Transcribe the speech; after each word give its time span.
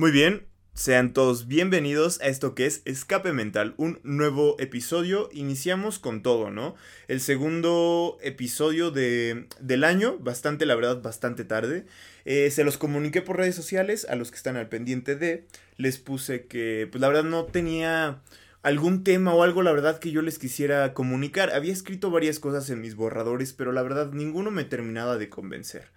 Muy 0.00 0.12
bien, 0.12 0.46
sean 0.72 1.12
todos 1.12 1.46
bienvenidos 1.46 2.22
a 2.22 2.28
esto 2.28 2.54
que 2.54 2.64
es 2.64 2.80
Escape 2.86 3.34
Mental, 3.34 3.74
un 3.76 4.00
nuevo 4.02 4.56
episodio. 4.58 5.28
Iniciamos 5.30 5.98
con 5.98 6.22
todo, 6.22 6.50
¿no? 6.50 6.74
El 7.06 7.20
segundo 7.20 8.16
episodio 8.22 8.90
de, 8.90 9.46
del 9.60 9.84
año, 9.84 10.16
bastante, 10.18 10.64
la 10.64 10.74
verdad, 10.74 11.02
bastante 11.02 11.44
tarde. 11.44 11.84
Eh, 12.24 12.50
se 12.50 12.64
los 12.64 12.78
comuniqué 12.78 13.20
por 13.20 13.36
redes 13.36 13.54
sociales 13.54 14.06
a 14.08 14.14
los 14.14 14.30
que 14.30 14.38
están 14.38 14.56
al 14.56 14.70
pendiente 14.70 15.16
de. 15.16 15.44
Les 15.76 15.98
puse 15.98 16.46
que, 16.46 16.88
pues 16.90 17.02
la 17.02 17.08
verdad, 17.08 17.24
no 17.24 17.44
tenía 17.44 18.22
algún 18.62 19.04
tema 19.04 19.34
o 19.34 19.42
algo, 19.42 19.60
la 19.60 19.72
verdad, 19.72 19.98
que 19.98 20.12
yo 20.12 20.22
les 20.22 20.38
quisiera 20.38 20.94
comunicar. 20.94 21.50
Había 21.50 21.74
escrito 21.74 22.10
varias 22.10 22.38
cosas 22.38 22.70
en 22.70 22.80
mis 22.80 22.94
borradores, 22.94 23.52
pero 23.52 23.70
la 23.70 23.82
verdad, 23.82 24.12
ninguno 24.14 24.50
me 24.50 24.64
terminaba 24.64 25.18
de 25.18 25.28
convencer. 25.28 25.88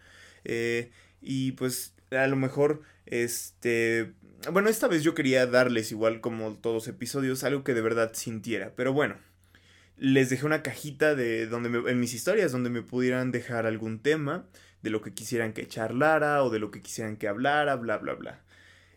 Eh, 0.43 0.91
y 1.21 1.53
pues, 1.53 1.93
a 2.11 2.27
lo 2.27 2.35
mejor, 2.35 2.81
este 3.05 4.13
bueno, 4.51 4.69
esta 4.69 4.87
vez 4.87 5.03
yo 5.03 5.15
quería 5.15 5.45
darles, 5.45 5.91
igual 5.91 6.19
como 6.19 6.53
todos 6.55 6.87
episodios, 6.87 7.43
algo 7.43 7.63
que 7.63 7.73
de 7.73 7.81
verdad 7.81 8.11
sintiera. 8.13 8.73
Pero 8.75 8.91
bueno, 8.91 9.15
les 9.97 10.29
dejé 10.29 10.45
una 10.45 10.63
cajita 10.63 11.15
de 11.15 11.47
donde 11.47 11.69
en 11.89 11.99
mis 11.99 12.13
historias 12.13 12.51
donde 12.51 12.69
me 12.69 12.81
pudieran 12.81 13.31
dejar 13.31 13.65
algún 13.65 13.99
tema 13.99 14.45
de 14.81 14.89
lo 14.89 15.01
que 15.01 15.13
quisieran 15.13 15.53
que 15.53 15.67
charlara 15.67 16.43
o 16.43 16.49
de 16.49 16.59
lo 16.59 16.71
que 16.71 16.81
quisieran 16.81 17.15
que 17.15 17.27
hablara, 17.29 17.75
bla, 17.75 17.97
bla, 17.97 18.15
bla. 18.15 18.41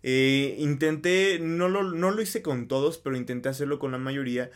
Eh, 0.03 0.57
intenté, 0.59 1.39
no 1.41 1.69
lo, 1.69 1.83
no 1.85 2.11
lo 2.11 2.23
hice 2.23 2.43
con 2.43 2.67
todos, 2.69 2.99
pero 2.99 3.17
intenté 3.17 3.49
hacerlo 3.49 3.79
con 3.79 3.93
la 3.93 3.99
mayoría 3.99 4.51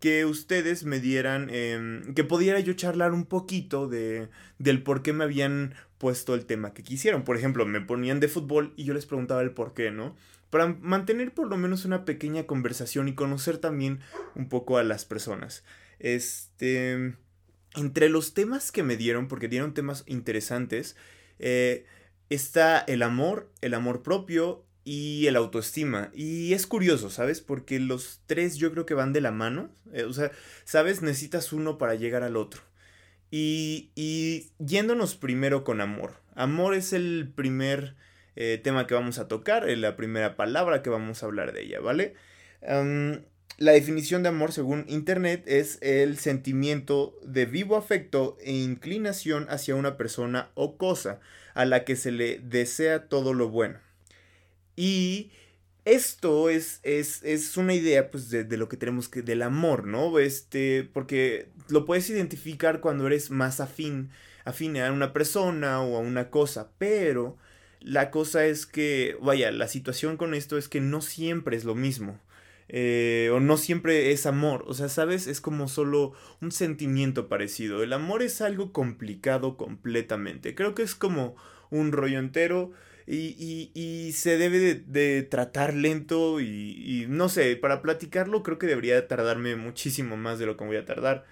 que 0.00 0.24
ustedes 0.24 0.84
me 0.84 1.00
dieran, 1.00 1.48
em, 1.50 2.14
que 2.14 2.24
pudiera 2.24 2.60
yo 2.60 2.72
charlar 2.74 3.12
un 3.12 3.24
poquito 3.26 3.88
de, 3.88 4.28
del 4.58 4.82
por 4.82 5.02
qué 5.02 5.12
me 5.12 5.24
habían 5.24 5.74
puesto 5.98 6.34
el 6.34 6.46
tema 6.46 6.72
que 6.72 6.82
quisieron. 6.82 7.24
Por 7.24 7.36
ejemplo, 7.36 7.66
me 7.66 7.80
ponían 7.80 8.20
de 8.20 8.28
fútbol 8.28 8.72
y 8.76 8.84
yo 8.84 8.94
les 8.94 9.06
preguntaba 9.06 9.42
el 9.42 9.50
por 9.50 9.74
qué, 9.74 9.90
¿no? 9.90 10.16
Para 10.50 10.68
mantener 10.80 11.34
por 11.34 11.48
lo 11.48 11.56
menos 11.56 11.84
una 11.84 12.04
pequeña 12.04 12.44
conversación 12.44 13.08
y 13.08 13.14
conocer 13.14 13.58
también 13.58 14.00
un 14.34 14.48
poco 14.48 14.78
a 14.78 14.84
las 14.84 15.04
personas. 15.04 15.64
Este, 15.98 17.14
entre 17.74 18.08
los 18.08 18.34
temas 18.34 18.72
que 18.72 18.82
me 18.82 18.96
dieron, 18.96 19.28
porque 19.28 19.48
dieron 19.48 19.74
temas 19.74 20.04
interesantes, 20.06 20.96
eh, 21.38 21.84
está 22.30 22.78
el 22.78 23.02
amor, 23.02 23.50
el 23.60 23.74
amor 23.74 24.02
propio, 24.02 24.64
y 24.88 25.26
el 25.26 25.36
autoestima. 25.36 26.10
Y 26.14 26.54
es 26.54 26.66
curioso, 26.66 27.10
¿sabes? 27.10 27.42
Porque 27.42 27.78
los 27.78 28.22
tres 28.26 28.56
yo 28.56 28.72
creo 28.72 28.86
que 28.86 28.94
van 28.94 29.12
de 29.12 29.20
la 29.20 29.32
mano. 29.32 29.68
Eh, 29.92 30.04
o 30.04 30.14
sea, 30.14 30.30
¿sabes? 30.64 31.02
Necesitas 31.02 31.52
uno 31.52 31.76
para 31.76 31.94
llegar 31.94 32.22
al 32.22 32.38
otro. 32.38 32.62
Y, 33.30 33.90
y 33.94 34.50
yéndonos 34.58 35.14
primero 35.14 35.62
con 35.62 35.82
amor. 35.82 36.14
Amor 36.34 36.74
es 36.74 36.94
el 36.94 37.30
primer 37.34 37.96
eh, 38.34 38.58
tema 38.64 38.86
que 38.86 38.94
vamos 38.94 39.18
a 39.18 39.28
tocar, 39.28 39.68
la 39.68 39.94
primera 39.94 40.36
palabra 40.36 40.82
que 40.82 40.88
vamos 40.88 41.22
a 41.22 41.26
hablar 41.26 41.52
de 41.52 41.64
ella, 41.64 41.80
¿vale? 41.80 42.14
la 43.58 43.72
definición 43.72 44.22
de 44.22 44.30
amor 44.30 44.52
según 44.52 44.84
Internet 44.88 45.44
es 45.46 45.78
el 45.80 46.18
sentimiento 46.18 47.18
de 47.22 47.46
vivo 47.46 47.76
afecto 47.76 48.36
e 48.40 48.52
inclinación 48.52 49.46
hacia 49.48 49.76
una 49.76 49.96
persona 49.96 50.50
o 50.54 50.76
cosa 50.76 51.20
a 51.54 51.64
la 51.66 51.84
que 51.84 51.94
se 51.94 52.10
le 52.10 52.38
desea 52.38 53.08
todo 53.08 53.32
lo 53.34 53.48
bueno. 53.48 53.78
Y 54.78 55.32
esto 55.84 56.50
es, 56.50 56.78
es, 56.84 57.56
una 57.56 57.74
idea 57.74 58.12
pues 58.12 58.30
de, 58.30 58.56
lo 58.56 58.68
que 58.68 58.76
tenemos 58.76 59.08
que, 59.08 59.22
del 59.22 59.42
amor, 59.42 59.88
¿no? 59.88 60.20
Este, 60.20 60.88
porque 60.92 61.48
lo 61.68 61.84
puedes 61.84 62.08
identificar 62.10 62.80
cuando 62.80 63.08
eres 63.08 63.32
más 63.32 63.58
afín, 63.58 64.10
afín 64.44 64.76
a 64.76 64.92
una 64.92 65.12
persona 65.12 65.80
o 65.82 65.96
a 65.96 65.98
una 65.98 66.30
cosa, 66.30 66.70
pero 66.78 67.36
la 67.80 68.12
cosa 68.12 68.46
es 68.46 68.66
que, 68.66 69.16
vaya, 69.20 69.50
la 69.50 69.66
situación 69.66 70.16
con 70.16 70.32
esto 70.32 70.58
es 70.58 70.68
que 70.68 70.80
no 70.80 71.00
siempre 71.00 71.56
es 71.56 71.64
lo 71.64 71.74
mismo. 71.74 72.20
Eh, 72.68 73.30
o 73.34 73.40
no 73.40 73.56
siempre 73.56 74.12
es 74.12 74.26
amor, 74.26 74.64
o 74.68 74.74
sea, 74.74 74.88
sabes, 74.88 75.26
es 75.26 75.40
como 75.40 75.66
solo 75.66 76.12
un 76.40 76.52
sentimiento 76.52 77.26
parecido. 77.26 77.82
El 77.82 77.92
amor 77.94 78.22
es 78.22 78.42
algo 78.42 78.72
complicado 78.72 79.56
completamente. 79.56 80.54
Creo 80.54 80.76
que 80.76 80.82
es 80.82 80.94
como 80.94 81.34
un 81.70 81.90
rollo 81.90 82.20
entero 82.20 82.72
y, 83.10 84.12
se 84.12 84.36
debe 84.36 84.74
de, 84.74 85.22
tratar 85.22 85.74
lento 85.74 86.40
y, 86.40 87.06
no 87.08 87.28
sé, 87.28 87.56
para 87.56 87.80
platicarlo 87.82 88.42
creo 88.42 88.58
que 88.58 88.66
debería 88.66 89.08
tardarme 89.08 89.56
muchísimo 89.56 90.16
más 90.16 90.38
de 90.38 90.46
lo 90.46 90.56
que 90.56 90.64
voy 90.64 90.76
a 90.76 90.84
tardar. 90.84 91.24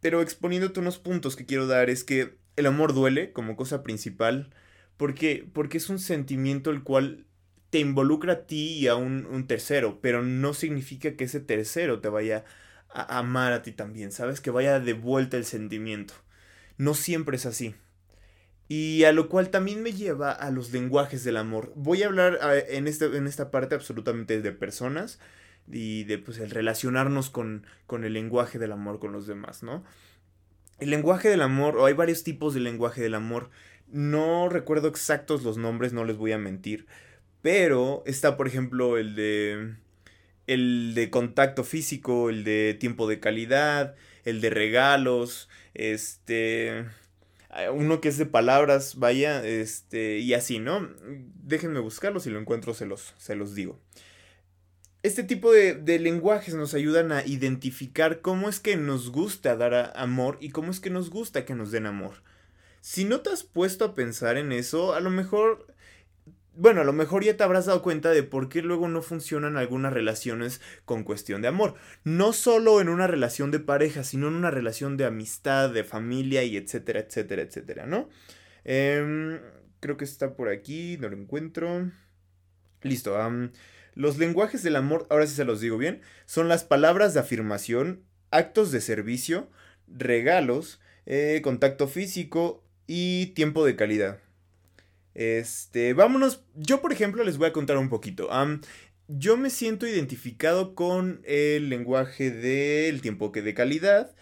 Pero 0.00 0.22
exponiéndote 0.22 0.80
unos 0.80 0.98
puntos 0.98 1.36
que 1.36 1.46
quiero 1.46 1.66
dar 1.66 1.90
es 1.90 2.04
que 2.04 2.36
el 2.56 2.66
amor 2.66 2.94
duele 2.94 3.32
como 3.32 3.56
cosa 3.56 3.82
principal 3.82 4.50
porque, 4.96 5.48
porque 5.52 5.78
es 5.78 5.88
un 5.90 5.98
sentimiento 5.98 6.70
el 6.70 6.82
cual 6.82 7.26
te 7.70 7.78
involucra 7.80 8.32
a 8.32 8.46
ti 8.46 8.74
y 8.74 8.88
a 8.88 8.96
un, 8.96 9.26
un 9.26 9.46
tercero, 9.46 10.00
pero 10.00 10.22
no 10.22 10.54
significa 10.54 11.16
que 11.16 11.24
ese 11.24 11.40
tercero 11.40 12.00
te 12.00 12.08
vaya 12.08 12.44
a 12.90 13.18
amar 13.18 13.52
a 13.52 13.62
ti 13.62 13.72
también, 13.72 14.12
¿sabes? 14.12 14.40
Que 14.40 14.50
vaya 14.50 14.80
de 14.80 14.94
vuelta 14.94 15.36
el 15.36 15.44
sentimiento. 15.44 16.14
No 16.78 16.94
siempre 16.94 17.36
es 17.36 17.46
así. 17.46 17.74
Y 18.68 19.04
a 19.04 19.12
lo 19.12 19.28
cual 19.28 19.50
también 19.50 19.82
me 19.82 19.92
lleva 19.92 20.32
a 20.32 20.50
los 20.50 20.72
lenguajes 20.72 21.22
del 21.22 21.36
amor. 21.36 21.72
Voy 21.76 22.02
a 22.02 22.06
hablar 22.06 22.38
en, 22.68 22.88
este, 22.88 23.04
en 23.16 23.26
esta 23.26 23.50
parte 23.50 23.74
absolutamente 23.74 24.42
de 24.42 24.52
personas 24.52 25.20
y 25.70 26.04
de 26.04 26.18
pues 26.18 26.38
el 26.38 26.50
relacionarnos 26.50 27.30
con, 27.30 27.66
con 27.86 28.04
el 28.04 28.12
lenguaje 28.12 28.58
del 28.58 28.72
amor 28.72 28.98
con 28.98 29.12
los 29.12 29.26
demás, 29.26 29.62
¿no? 29.62 29.84
El 30.78 30.90
lenguaje 30.90 31.28
del 31.28 31.42
amor, 31.42 31.76
o 31.76 31.86
hay 31.86 31.94
varios 31.94 32.22
tipos 32.22 32.54
de 32.54 32.60
lenguaje 32.60 33.00
del 33.00 33.14
amor. 33.14 33.50
No 33.88 34.48
recuerdo 34.48 34.88
exactos 34.88 35.42
los 35.42 35.56
nombres, 35.56 35.92
no 35.92 36.04
les 36.04 36.16
voy 36.16 36.32
a 36.32 36.38
mentir. 36.38 36.86
Pero 37.40 38.02
está, 38.06 38.36
por 38.36 38.46
ejemplo, 38.48 38.98
el 38.98 39.14
de. 39.14 39.74
El 40.46 40.92
de 40.94 41.10
contacto 41.10 41.64
físico, 41.64 42.30
el 42.30 42.44
de 42.44 42.76
tiempo 42.78 43.08
de 43.08 43.18
calidad, 43.18 43.96
el 44.24 44.40
de 44.40 44.50
regalos, 44.50 45.48
este 45.74 46.84
uno 47.72 48.00
que 48.00 48.08
es 48.08 48.18
de 48.18 48.26
palabras, 48.26 48.96
vaya, 48.96 49.44
este, 49.44 50.18
y 50.18 50.34
así, 50.34 50.58
¿no? 50.58 50.88
Déjenme 51.42 51.80
buscarlo, 51.80 52.20
si 52.20 52.30
lo 52.30 52.38
encuentro 52.38 52.74
se 52.74 52.86
los, 52.86 53.14
se 53.18 53.36
los 53.36 53.54
digo. 53.54 53.78
Este 55.02 55.22
tipo 55.22 55.52
de, 55.52 55.74
de, 55.74 55.98
lenguajes 55.98 56.54
nos 56.54 56.74
ayudan 56.74 57.12
a 57.12 57.24
identificar 57.24 58.20
cómo 58.20 58.48
es 58.48 58.58
que 58.60 58.76
nos 58.76 59.10
gusta 59.10 59.56
dar 59.56 59.92
amor 59.96 60.38
y 60.40 60.50
cómo 60.50 60.70
es 60.70 60.80
que 60.80 60.90
nos 60.90 61.10
gusta 61.10 61.44
que 61.44 61.54
nos 61.54 61.70
den 61.70 61.86
amor. 61.86 62.22
Si 62.80 63.04
no 63.04 63.20
te 63.20 63.30
has 63.30 63.42
puesto 63.42 63.84
a 63.84 63.94
pensar 63.94 64.36
en 64.36 64.52
eso, 64.52 64.94
a 64.94 65.00
lo 65.00 65.10
mejor 65.10 65.75
bueno, 66.56 66.80
a 66.80 66.84
lo 66.84 66.92
mejor 66.92 67.22
ya 67.22 67.36
te 67.36 67.44
habrás 67.44 67.66
dado 67.66 67.82
cuenta 67.82 68.10
de 68.10 68.22
por 68.22 68.48
qué 68.48 68.62
luego 68.62 68.88
no 68.88 69.02
funcionan 69.02 69.56
algunas 69.56 69.92
relaciones 69.92 70.60
con 70.84 71.04
cuestión 71.04 71.42
de 71.42 71.48
amor. 71.48 71.74
No 72.04 72.32
solo 72.32 72.80
en 72.80 72.88
una 72.88 73.06
relación 73.06 73.50
de 73.50 73.60
pareja, 73.60 74.04
sino 74.04 74.28
en 74.28 74.34
una 74.34 74.50
relación 74.50 74.96
de 74.96 75.04
amistad, 75.04 75.70
de 75.70 75.84
familia 75.84 76.44
y 76.44 76.56
etcétera, 76.56 77.00
etcétera, 77.00 77.42
etcétera, 77.42 77.86
¿no? 77.86 78.08
Em, 78.64 79.38
creo 79.80 79.96
que 79.96 80.04
está 80.04 80.34
por 80.34 80.48
aquí, 80.48 80.96
no 80.98 81.08
lo 81.08 81.16
encuentro. 81.16 81.90
Listo. 82.82 83.16
los 83.94 84.18
lenguajes 84.18 84.62
del 84.62 84.76
amor, 84.76 85.06
ahora 85.10 85.26
sí 85.26 85.34
se 85.34 85.44
los 85.44 85.60
digo 85.60 85.78
bien, 85.78 86.02
son 86.26 86.48
las 86.48 86.64
palabras 86.64 87.14
de 87.14 87.20
afirmación, 87.20 88.02
actos 88.30 88.70
de 88.70 88.80
servicio, 88.80 89.50
regalos, 89.88 90.80
eh, 91.06 91.40
contacto 91.42 91.88
físico 91.88 92.62
y 92.86 93.26
tiempo 93.34 93.64
de 93.64 93.76
calidad. 93.76 94.20
Este, 95.16 95.94
vámonos. 95.94 96.44
Yo, 96.54 96.82
por 96.82 96.92
ejemplo, 96.92 97.24
les 97.24 97.38
voy 97.38 97.48
a 97.48 97.52
contar 97.54 97.78
un 97.78 97.88
poquito. 97.88 98.28
yo 99.08 99.38
me 99.38 99.48
siento 99.48 99.86
identificado 99.86 100.74
con 100.74 101.22
el 101.24 101.70
lenguaje 101.70 102.30
del 102.30 103.00
tiempo 103.00 103.32
que 103.32 103.40
de 103.40 103.54
calidad 103.54 104.14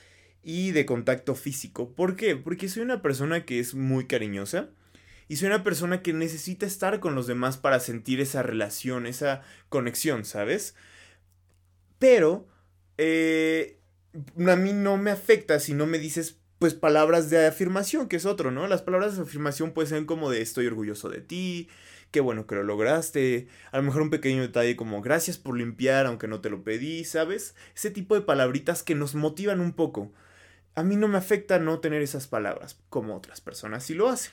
y 0.44 0.70
de 0.70 0.86
contacto 0.86 1.34
físico. 1.34 1.92
¿Por 1.94 2.14
qué? 2.14 2.36
Porque 2.36 2.68
soy 2.68 2.82
una 2.84 3.02
persona 3.02 3.44
que 3.44 3.58
es 3.58 3.74
muy 3.74 4.06
cariñosa 4.06 4.70
y 5.26 5.34
soy 5.34 5.48
una 5.48 5.64
persona 5.64 6.00
que 6.00 6.12
necesita 6.12 6.64
estar 6.64 7.00
con 7.00 7.16
los 7.16 7.26
demás 7.26 7.56
para 7.56 7.80
sentir 7.80 8.20
esa 8.20 8.44
relación, 8.44 9.06
esa 9.06 9.42
conexión, 9.70 10.24
¿sabes? 10.24 10.76
Pero 11.98 12.46
eh, 12.98 13.80
a 14.46 14.54
mí 14.54 14.72
no 14.72 14.96
me 14.96 15.10
afecta 15.10 15.58
si 15.58 15.74
no 15.74 15.86
me 15.86 15.98
dices 15.98 16.38
pues 16.64 16.72
palabras 16.72 17.28
de 17.28 17.46
afirmación, 17.46 18.08
que 18.08 18.16
es 18.16 18.24
otro, 18.24 18.50
¿no? 18.50 18.66
Las 18.66 18.80
palabras 18.80 19.18
de 19.18 19.22
afirmación 19.24 19.72
pueden 19.72 19.90
ser 19.90 20.06
como 20.06 20.30
de 20.30 20.40
estoy 20.40 20.66
orgulloso 20.66 21.10
de 21.10 21.20
ti, 21.20 21.68
qué 22.10 22.20
bueno 22.20 22.46
que 22.46 22.54
lo 22.54 22.62
lograste, 22.62 23.48
a 23.70 23.76
lo 23.76 23.82
mejor 23.82 24.00
un 24.00 24.08
pequeño 24.08 24.40
detalle 24.40 24.74
como 24.74 25.02
gracias 25.02 25.36
por 25.36 25.58
limpiar 25.58 26.06
aunque 26.06 26.26
no 26.26 26.40
te 26.40 26.48
lo 26.48 26.64
pedí, 26.64 27.04
¿sabes? 27.04 27.54
Ese 27.76 27.90
tipo 27.90 28.14
de 28.14 28.22
palabritas 28.22 28.82
que 28.82 28.94
nos 28.94 29.14
motivan 29.14 29.60
un 29.60 29.74
poco. 29.74 30.10
A 30.74 30.82
mí 30.82 30.96
no 30.96 31.06
me 31.06 31.18
afecta 31.18 31.58
no 31.58 31.80
tener 31.80 32.00
esas 32.00 32.28
palabras, 32.28 32.80
como 32.88 33.14
otras 33.14 33.42
personas 33.42 33.84
sí 33.84 33.92
lo 33.92 34.08
hacen. 34.08 34.32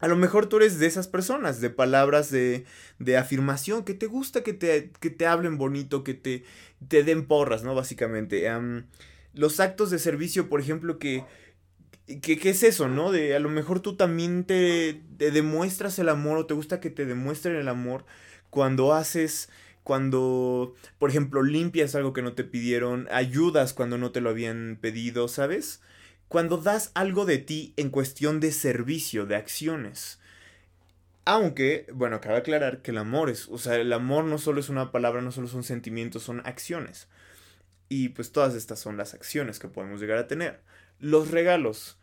A 0.00 0.08
lo 0.08 0.16
mejor 0.16 0.46
tú 0.46 0.56
eres 0.56 0.80
de 0.80 0.86
esas 0.86 1.06
personas, 1.06 1.60
de 1.60 1.70
palabras 1.70 2.28
de, 2.32 2.64
de 2.98 3.16
afirmación, 3.18 3.84
que 3.84 3.94
te 3.94 4.06
gusta 4.06 4.42
que 4.42 4.52
te, 4.52 4.90
que 4.98 5.10
te 5.10 5.28
hablen 5.28 5.58
bonito, 5.58 6.02
que 6.02 6.14
te, 6.14 6.42
te 6.88 7.04
den 7.04 7.24
porras, 7.28 7.62
¿no? 7.62 7.76
Básicamente 7.76 8.48
los 9.36 9.60
actos 9.60 9.90
de 9.90 10.00
servicio, 10.00 10.48
por 10.48 10.60
ejemplo, 10.60 10.98
que 10.98 11.24
¿Qué, 12.06 12.38
¿Qué, 12.38 12.50
es 12.50 12.62
eso, 12.62 12.88
no? 12.88 13.10
De 13.10 13.34
a 13.34 13.40
lo 13.40 13.48
mejor 13.48 13.80
tú 13.80 13.96
también 13.96 14.44
te, 14.44 15.02
te, 15.18 15.32
demuestras 15.32 15.98
el 15.98 16.08
amor 16.08 16.38
o 16.38 16.46
te 16.46 16.54
gusta 16.54 16.78
que 16.78 16.88
te 16.88 17.04
demuestren 17.04 17.56
el 17.56 17.68
amor 17.68 18.04
cuando 18.48 18.94
haces, 18.94 19.48
cuando, 19.82 20.74
por 20.98 21.10
ejemplo, 21.10 21.42
limpias 21.42 21.96
algo 21.96 22.12
que 22.12 22.22
no 22.22 22.34
te 22.34 22.44
pidieron, 22.44 23.08
ayudas 23.10 23.72
cuando 23.72 23.98
no 23.98 24.12
te 24.12 24.20
lo 24.20 24.30
habían 24.30 24.78
pedido, 24.80 25.26
¿sabes? 25.26 25.80
Cuando 26.28 26.58
das 26.58 26.92
algo 26.94 27.24
de 27.24 27.38
ti 27.38 27.74
en 27.76 27.90
cuestión 27.90 28.38
de 28.38 28.52
servicio, 28.52 29.26
de 29.26 29.36
acciones. 29.36 30.20
Aunque, 31.24 31.86
bueno, 31.92 32.20
cabe 32.20 32.38
aclarar 32.38 32.82
que 32.82 32.92
el 32.92 32.98
amor 32.98 33.30
es, 33.30 33.48
o 33.48 33.58
sea, 33.58 33.74
el 33.76 33.92
amor 33.92 34.24
no 34.24 34.38
solo 34.38 34.60
es 34.60 34.68
una 34.68 34.92
palabra, 34.92 35.22
no 35.22 35.32
solo 35.32 35.48
son 35.48 35.64
sentimientos, 35.64 36.22
son 36.22 36.40
acciones. 36.44 37.08
Y 37.88 38.10
pues 38.10 38.32
todas 38.32 38.54
estas 38.54 38.80
son 38.80 38.96
las 38.96 39.14
acciones 39.14 39.58
que 39.58 39.68
podemos 39.68 40.00
llegar 40.00 40.18
a 40.18 40.26
tener. 40.26 40.60
Los 40.98 41.30
regalos. 41.30 41.98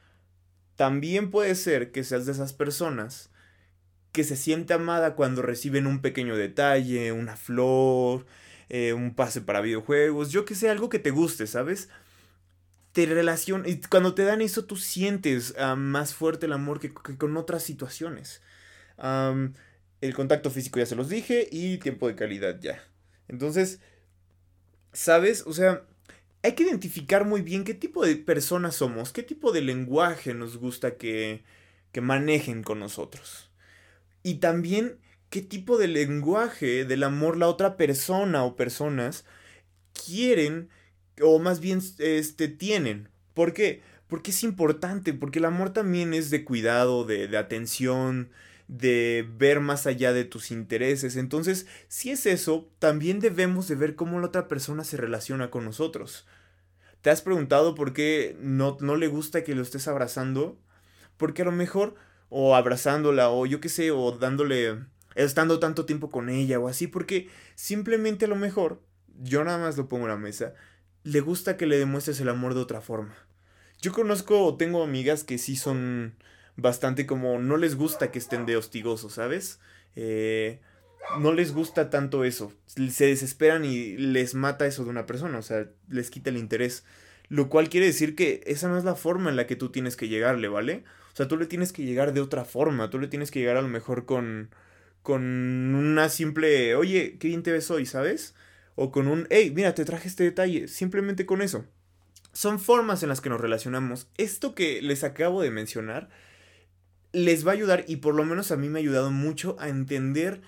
También 0.75 1.29
puede 1.29 1.55
ser 1.55 1.91
que 1.91 2.03
seas 2.03 2.25
de 2.25 2.31
esas 2.31 2.53
personas 2.53 3.29
que 4.11 4.23
se 4.23 4.35
siente 4.35 4.73
amada 4.73 5.15
cuando 5.15 5.41
reciben 5.41 5.87
un 5.87 6.01
pequeño 6.01 6.37
detalle, 6.37 7.11
una 7.11 7.35
flor, 7.35 8.25
eh, 8.69 8.93
un 8.93 9.15
pase 9.15 9.41
para 9.41 9.61
videojuegos, 9.61 10.31
yo 10.31 10.45
que 10.45 10.55
sé, 10.55 10.69
algo 10.69 10.87
que 10.87 10.99
te 10.99 11.11
guste, 11.11 11.47
¿sabes? 11.47 11.89
Te 12.91 13.07
relaciona, 13.07 13.67
y 13.67 13.81
cuando 13.81 14.13
te 14.13 14.23
dan 14.23 14.41
eso 14.41 14.65
tú 14.65 14.77
sientes 14.77 15.55
uh, 15.59 15.75
más 15.75 16.13
fuerte 16.13 16.45
el 16.45 16.53
amor 16.53 16.79
que, 16.79 16.93
con 16.93 17.35
otras 17.37 17.63
situaciones. 17.63 18.41
El 19.99 20.13
contacto 20.13 20.51
físico 20.51 20.79
ya 20.79 20.85
se 20.85 20.95
los 20.95 21.09
dije 21.09 21.47
y 21.51 21.77
tiempo 21.79 22.07
de 22.07 22.15
calidad 22.15 22.59
ya. 22.61 22.83
Entonces, 23.27 23.79
¿sabes? 24.93 25.43
O 25.45 25.53
sea, 25.53 25.83
hay 26.43 26.53
que 26.53 26.63
identificar 26.63 27.25
muy 27.25 27.41
bien 27.41 27.63
qué 27.63 27.73
tipo 27.73 28.05
de 28.05 28.15
personas 28.15 28.75
somos, 28.75 29.11
qué 29.11 29.23
tipo 29.23 29.51
de 29.51 29.61
lenguaje 29.61 30.33
nos 30.33 30.57
gusta 30.57 30.97
que, 30.97 31.43
que 31.91 32.01
manejen 32.01 32.63
con 32.63 32.79
nosotros. 32.79 33.51
Y 34.23 34.35
también 34.35 34.99
qué 35.29 35.41
tipo 35.41 35.77
de 35.77 35.87
lenguaje 35.87 36.85
del 36.85 37.03
amor 37.03 37.37
la 37.37 37.47
otra 37.47 37.77
persona 37.77 38.43
o 38.43 38.55
personas 38.55 39.25
quieren 39.93 40.69
o 41.21 41.39
más 41.39 41.59
bien 41.59 41.81
este 41.99 42.47
tienen. 42.47 43.09
¿Por 43.33 43.53
qué? 43.53 43.81
Porque 44.07 44.31
es 44.31 44.43
importante, 44.43 45.13
porque 45.13 45.39
el 45.39 45.45
amor 45.45 45.71
también 45.71 46.13
es 46.13 46.29
de 46.29 46.43
cuidado, 46.45 47.03
de, 47.05 47.27
de 47.27 47.37
atención, 47.37 48.29
de 48.67 49.27
ver 49.37 49.59
más 49.59 49.85
allá 49.87 50.13
de 50.13 50.25
tus 50.25 50.51
intereses. 50.51 51.15
Entonces, 51.15 51.67
si 51.87 52.11
es 52.11 52.25
eso, 52.25 52.69
también 52.79 53.19
debemos 53.19 53.67
de 53.67 53.75
ver 53.75 53.95
cómo 53.95 54.19
la 54.19 54.27
otra 54.27 54.47
persona 54.47 54.83
se 54.83 54.97
relaciona 54.97 55.49
con 55.49 55.65
nosotros. 55.65 56.25
¿Te 57.01 57.09
has 57.09 57.21
preguntado 57.21 57.75
por 57.75 57.93
qué 57.93 58.37
no, 58.39 58.77
no 58.79 58.95
le 58.95 59.07
gusta 59.07 59.43
que 59.43 59.55
lo 59.55 59.61
estés 59.61 59.87
abrazando? 59.87 60.57
Porque 61.17 61.41
a 61.41 61.45
lo 61.45 61.51
mejor, 61.51 61.95
o 62.29 62.55
abrazándola, 62.55 63.29
o 63.29 63.45
yo 63.45 63.59
qué 63.59 63.69
sé, 63.69 63.91
o 63.91 64.11
dándole, 64.13 64.79
estando 65.15 65.59
tanto 65.59 65.85
tiempo 65.85 66.09
con 66.09 66.29
ella, 66.29 66.59
o 66.59 66.67
así, 66.69 66.87
porque 66.87 67.29
simplemente 67.55 68.25
a 68.25 68.29
lo 68.29 68.37
mejor, 68.37 68.81
yo 69.21 69.43
nada 69.43 69.57
más 69.57 69.77
lo 69.77 69.89
pongo 69.89 70.05
en 70.05 70.11
la 70.11 70.17
mesa, 70.17 70.53
le 71.03 71.19
gusta 71.19 71.57
que 71.57 71.65
le 71.65 71.77
demuestres 71.77 72.21
el 72.21 72.29
amor 72.29 72.53
de 72.53 72.61
otra 72.61 72.81
forma. 72.81 73.15
Yo 73.81 73.91
conozco 73.91 74.45
o 74.45 74.55
tengo 74.55 74.81
amigas 74.81 75.25
que 75.25 75.37
sí 75.37 75.57
son 75.57 76.15
bastante 76.55 77.05
como 77.05 77.39
no 77.39 77.57
les 77.57 77.75
gusta 77.75 78.11
que 78.11 78.19
estén 78.19 78.45
de 78.45 78.57
hostigosos, 78.57 79.13
¿sabes? 79.13 79.59
Eh, 79.95 80.59
no 81.19 81.33
les 81.33 81.53
gusta 81.53 81.89
tanto 81.89 82.23
eso. 82.23 82.53
Se 82.65 83.05
desesperan 83.05 83.65
y 83.65 83.97
les 83.97 84.35
mata 84.35 84.65
eso 84.65 84.83
de 84.83 84.89
una 84.89 85.05
persona, 85.05 85.37
o 85.37 85.41
sea, 85.41 85.67
les 85.89 86.09
quita 86.09 86.29
el 86.29 86.37
interés. 86.37 86.85
Lo 87.29 87.49
cual 87.49 87.69
quiere 87.69 87.87
decir 87.87 88.15
que 88.15 88.41
esa 88.45 88.67
no 88.67 88.77
es 88.77 88.83
la 88.83 88.95
forma 88.95 89.29
en 89.29 89.35
la 89.35 89.47
que 89.47 89.55
tú 89.55 89.69
tienes 89.69 89.95
que 89.95 90.07
llegarle, 90.07 90.47
¿vale? 90.47 90.83
O 91.13 91.15
sea, 91.15 91.27
tú 91.27 91.37
le 91.37 91.45
tienes 91.45 91.71
que 91.73 91.83
llegar 91.83 92.13
de 92.13 92.21
otra 92.21 92.45
forma, 92.45 92.89
tú 92.89 92.99
le 92.99 93.07
tienes 93.07 93.31
que 93.31 93.39
llegar 93.39 93.57
a 93.57 93.61
lo 93.61 93.69
mejor 93.69 94.05
con 94.05 94.49
con 95.03 95.21
una 95.75 96.09
simple, 96.09 96.75
oye, 96.75 97.17
qué 97.19 97.27
bien 97.27 97.43
te 97.43 97.51
ves 97.51 97.69
hoy, 97.69 97.85
¿sabes? 97.85 98.33
O 98.75 98.91
con 98.91 99.07
un, 99.07 99.27
hey, 99.29 99.51
mira, 99.53 99.75
te 99.75 99.85
traje 99.85 100.07
este 100.07 100.23
detalle, 100.23 100.67
simplemente 100.69 101.25
con 101.25 101.41
eso. 101.41 101.65
Son 102.31 102.59
formas 102.59 103.03
en 103.03 103.09
las 103.09 103.21
que 103.21 103.29
nos 103.29 103.41
relacionamos. 103.41 104.07
Esto 104.17 104.55
que 104.55 104.81
les 104.81 105.03
acabo 105.03 105.41
de 105.41 105.51
mencionar 105.51 106.09
les 107.13 107.47
va 107.47 107.51
a 107.51 107.53
ayudar 107.53 107.85
y 107.87 107.97
por 107.97 108.15
lo 108.15 108.25
menos 108.25 108.51
a 108.51 108.57
mí 108.57 108.67
me 108.69 108.79
ha 108.79 108.81
ayudado 108.81 109.11
mucho 109.11 109.55
a 109.59 109.69
entender 109.69 110.41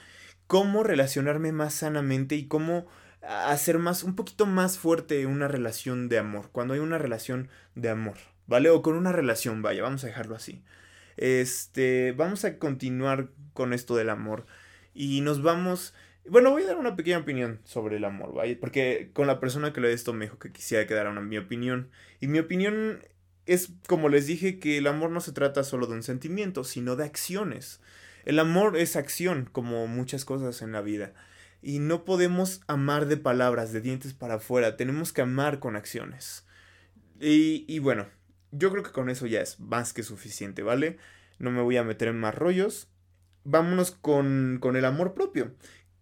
cómo 0.47 0.83
relacionarme 0.83 1.51
más 1.51 1.73
sanamente 1.73 2.35
y 2.35 2.47
cómo 2.47 2.87
hacer 3.21 3.79
más 3.79 4.03
un 4.03 4.15
poquito 4.15 4.45
más 4.45 4.77
fuerte 4.77 5.25
una 5.25 5.47
relación 5.47 6.09
de 6.09 6.19
amor, 6.19 6.49
cuando 6.51 6.73
hay 6.73 6.79
una 6.79 6.97
relación 6.97 7.49
de 7.75 7.89
amor, 7.89 8.17
¿vale? 8.47 8.69
O 8.69 8.81
con 8.81 8.95
una 8.95 9.11
relación, 9.11 9.61
vaya, 9.61 9.83
vamos 9.83 10.03
a 10.03 10.07
dejarlo 10.07 10.35
así. 10.35 10.63
Este, 11.17 12.11
vamos 12.11 12.43
a 12.43 12.59
continuar 12.59 13.29
con 13.53 13.73
esto 13.73 13.95
del 13.95 14.09
amor 14.09 14.45
y 14.93 15.21
nos 15.21 15.41
vamos 15.41 15.93
bueno, 16.27 16.49
voy 16.49 16.63
a 16.63 16.67
dar 16.67 16.77
una 16.77 16.95
pequeña 16.95 17.19
opinión 17.19 17.59
sobre 17.65 17.97
el 17.97 18.03
amor, 18.03 18.33
¿vale? 18.33 18.55
Porque 18.55 19.11
con 19.13 19.27
la 19.27 19.39
persona 19.39 19.73
que 19.73 19.81
le 19.81 19.93
esto 19.93 20.11
me 20.11 20.25
dijo 20.25 20.39
que 20.39 20.51
quisiera 20.51 20.87
que 20.87 20.95
una 20.95 21.21
mi 21.21 21.37
opinión. 21.37 21.91
Y 22.19 22.27
mi 22.27 22.39
opinión 22.39 23.03
es, 23.45 23.69
como 23.87 24.09
les 24.09 24.27
dije, 24.27 24.59
que 24.59 24.77
el 24.77 24.87
amor 24.87 25.11
no 25.11 25.21
se 25.21 25.31
trata 25.31 25.63
solo 25.63 25.87
de 25.87 25.93
un 25.93 26.03
sentimiento, 26.03 26.63
sino 26.63 26.95
de 26.95 27.05
acciones. 27.05 27.79
El 28.25 28.39
amor 28.39 28.77
es 28.77 28.95
acción, 28.95 29.47
como 29.51 29.87
muchas 29.87 30.25
cosas 30.25 30.61
en 30.61 30.71
la 30.71 30.81
vida. 30.81 31.13
Y 31.61 31.79
no 31.79 32.05
podemos 32.05 32.61
amar 32.67 33.07
de 33.07 33.17
palabras, 33.17 33.71
de 33.71 33.81
dientes 33.81 34.13
para 34.13 34.35
afuera, 34.35 34.77
tenemos 34.77 35.13
que 35.13 35.21
amar 35.21 35.59
con 35.59 35.75
acciones. 35.75 36.45
Y, 37.19 37.65
y 37.67 37.79
bueno, 37.79 38.07
yo 38.51 38.71
creo 38.71 38.83
que 38.83 38.91
con 38.91 39.09
eso 39.09 39.27
ya 39.27 39.41
es 39.41 39.59
más 39.59 39.93
que 39.93 40.03
suficiente, 40.03 40.63
¿vale? 40.63 40.97
No 41.39 41.51
me 41.51 41.61
voy 41.61 41.77
a 41.77 41.83
meter 41.83 42.07
en 42.07 42.19
más 42.19 42.35
rollos. 42.35 42.87
Vámonos 43.43 43.91
con, 43.91 44.57
con 44.59 44.75
el 44.75 44.85
amor 44.85 45.13
propio, 45.13 45.53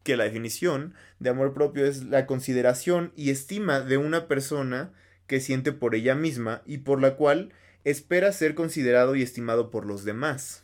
que 0.03 0.15
la 0.15 0.23
definición 0.23 0.93
de 1.19 1.29
amor 1.29 1.53
propio 1.53 1.85
es 1.85 2.03
la 2.03 2.25
consideración 2.25 3.11
y 3.15 3.31
estima 3.31 3.81
de 3.81 3.97
una 3.97 4.27
persona 4.27 4.93
que 5.27 5.39
siente 5.39 5.71
por 5.71 5.95
ella 5.95 6.15
misma 6.15 6.61
y 6.65 6.79
por 6.79 7.01
la 7.01 7.15
cual 7.15 7.53
espera 7.83 8.31
ser 8.31 8.55
considerado 8.55 9.15
y 9.15 9.21
estimado 9.21 9.69
por 9.69 9.85
los 9.85 10.03
demás. 10.03 10.63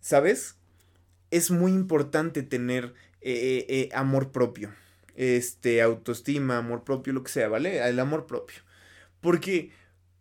¿Sabes? 0.00 0.56
Es 1.30 1.50
muy 1.50 1.72
importante 1.72 2.42
tener 2.42 2.94
eh, 3.20 3.66
eh, 3.68 3.88
amor 3.92 4.32
propio. 4.32 4.72
Este, 5.14 5.82
autoestima, 5.82 6.58
amor 6.58 6.84
propio, 6.84 7.12
lo 7.12 7.22
que 7.22 7.30
sea, 7.30 7.48
¿vale? 7.48 7.86
El 7.86 7.98
amor 7.98 8.26
propio. 8.26 8.62
Porque, 9.20 9.70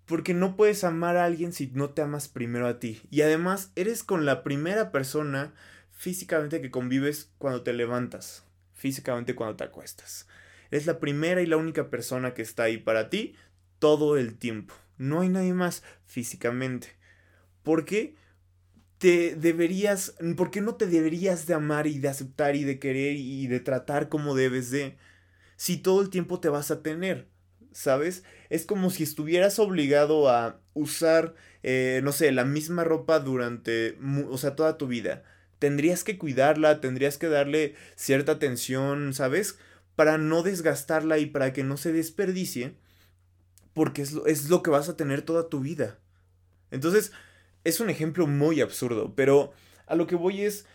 porque 0.06 0.34
no 0.34 0.58
puedes 0.58 0.84
amar 0.84 1.16
a 1.16 1.26
alguien 1.26 1.54
si 1.54 1.68
no 1.68 1.92
te 1.92 2.02
amas 2.02 2.28
primero 2.28 2.68
a 2.68 2.80
ti. 2.80 3.02
Y 3.10 3.22
además, 3.22 3.72
eres 3.76 4.04
con 4.04 4.26
la 4.26 4.44
primera 4.44 4.92
persona 4.92 5.54
físicamente 5.92 6.62
que 6.62 6.72
convives 6.72 7.30
cuando 7.38 7.62
te 7.62 7.74
levantas, 7.74 8.44
físicamente 8.74 9.36
cuando 9.36 9.56
te 9.56 9.64
acuestas. 9.64 10.28
Es 10.72 10.86
la 10.86 11.00
primera 11.00 11.42
y 11.42 11.46
la 11.46 11.58
única 11.58 11.90
persona 11.90 12.34
que 12.34 12.42
está 12.42 12.64
ahí 12.64 12.78
para 12.78 13.10
ti 13.10 13.36
todo 13.80 14.18
el 14.18 14.38
tiempo. 14.38 14.74
No 14.98 15.22
hay 15.22 15.30
nadie 15.30 15.54
más 15.54 15.84
físicamente. 16.06 16.90
¿Por 17.64 17.86
qué 17.86 18.16
te 18.98 19.36
deberías, 19.36 20.16
por 20.36 20.52
qué 20.52 20.62
no 20.62 20.76
te 20.76 20.86
deberías 20.86 21.48
de 21.48 21.54
amar 21.54 21.88
y 21.88 22.00
de 22.00 22.10
aceptar 22.10 22.56
y 22.56 22.64
de 22.66 22.80
querer 22.80 23.16
y 23.16 23.48
de 23.48 23.60
tratar 23.60 24.10
como 24.10 24.36
debes 24.36 24.72
de? 24.72 24.98
Si 25.56 25.78
todo 25.78 26.02
el 26.02 26.10
tiempo 26.10 26.40
te 26.40 26.50
vas 26.50 26.72
a 26.72 26.84
tener, 26.84 27.28
¿sabes? 27.72 28.24
Es 28.50 28.66
como 28.66 28.90
si 28.90 29.04
estuvieras 29.04 29.60
obligado 29.60 30.30
a 30.30 30.62
usar, 30.74 31.36
eh, 31.64 32.02
no 32.04 32.12
sé, 32.12 32.32
la 32.32 32.46
misma 32.46 32.84
ropa 32.84 33.20
durante, 33.20 33.98
o 34.30 34.38
sea, 34.38 34.56
toda 34.56 34.78
tu 34.78 34.88
vida. 34.88 35.24
Tendrías 35.60 36.04
que 36.04 36.18
cuidarla, 36.18 36.80
tendrías 36.82 37.18
que 37.18 37.28
darle 37.28 37.76
cierta 37.96 38.34
atención, 38.34 39.14
¿sabes? 39.14 39.60
Para 40.00 40.18
no 40.18 40.44
desgastarla 40.44 41.18
y 41.18 41.26
para 41.26 41.52
que 41.52 41.66
no 41.66 41.76
se 41.76 41.92
desperdicie, 41.92 42.78
porque 43.74 44.02
es 44.02 44.14
lo, 44.14 44.28
es 44.28 44.50
lo 44.50 44.64
que 44.64 44.70
vas 44.70 44.88
a 44.88 44.96
tener 44.96 45.24
toda 45.24 45.50
tu 45.50 45.60
vida. 45.60 46.00
Entonces, 46.72 47.12
es 47.66 47.82
un 47.82 47.90
ejemplo 47.90 48.26
muy 48.26 48.62
absurdo, 48.62 49.14
pero 49.14 49.52
a 49.88 49.96
lo 49.96 50.08
que 50.08 50.16
voy 50.16 50.44
es, 50.44 50.66